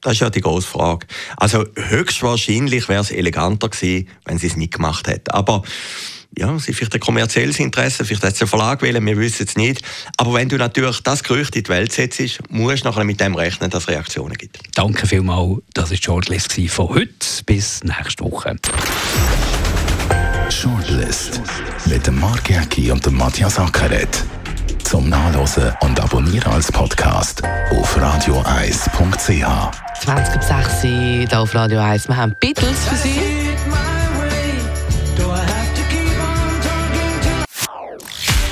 Das 0.00 0.14
ist 0.14 0.20
ja 0.20 0.30
die 0.30 0.40
große 0.40 0.66
Frage. 0.66 1.06
Also 1.36 1.64
höchstwahrscheinlich 1.76 2.88
wäre 2.88 3.02
es 3.02 3.10
eleganter 3.10 3.68
gewesen, 3.68 4.08
wenn 4.24 4.38
sie 4.38 4.46
es 4.46 4.56
nicht 4.56 4.74
gemacht 4.74 5.08
hätte. 5.08 5.34
Aber 5.34 5.62
ja, 6.36 6.58
sie 6.58 6.72
vielleicht 6.72 6.94
ein 6.94 7.00
kommerzielles 7.00 7.58
Interesse, 7.58 8.04
vielleicht 8.04 8.24
hat 8.24 8.34
es 8.34 8.40
einen 8.40 8.48
Verlag 8.48 8.82
wählen, 8.82 9.04
wir 9.04 9.18
wissen 9.18 9.46
es 9.46 9.56
nicht. 9.56 9.82
Aber 10.16 10.34
wenn 10.34 10.48
du 10.48 10.56
natürlich 10.56 11.00
das 11.00 11.22
Gerücht 11.22 11.56
in 11.56 11.64
die 11.64 11.70
Welt 11.70 11.92
setzt, 11.92 12.20
musst 12.50 12.84
du 12.84 12.88
nachher 12.88 13.04
mit 13.04 13.20
dem 13.20 13.34
rechnen, 13.34 13.70
dass 13.70 13.84
es 13.84 13.88
Reaktionen 13.88 14.34
gibt. 14.34 14.58
Danke 14.74 15.06
vielmals. 15.06 15.58
Das 15.74 15.90
war 15.90 15.96
die 15.96 16.02
Shortlist 16.02 16.52
von 16.68 16.88
heute. 16.88 17.10
Bis 17.46 17.82
nächste 17.84 18.24
Woche. 18.24 18.56
Shortlist 20.50 21.40
mit 21.86 22.06
dem 22.06 22.20
Mark 22.20 22.48
Jäcki 22.48 22.90
und 22.90 23.04
dem 23.04 23.16
Matthias 23.16 23.58
Ackeret. 23.58 24.24
Zum 24.84 25.08
Nachlesen 25.08 25.72
und 25.80 25.98
Abonnieren 25.98 26.52
als 26.52 26.70
Podcast 26.70 27.42
auf 27.70 27.96
radioeis.ch. 27.96 29.72
20 30.02 30.38
bis 30.38 30.48
6 30.48 31.32
Uhr 31.32 31.38
auf 31.38 31.54
Radio 31.54 31.80
1. 31.80 32.08
Wir 32.08 32.16
haben 32.16 32.34
Beatles 32.40 32.84
für 32.86 32.96
Sie. 32.96 33.20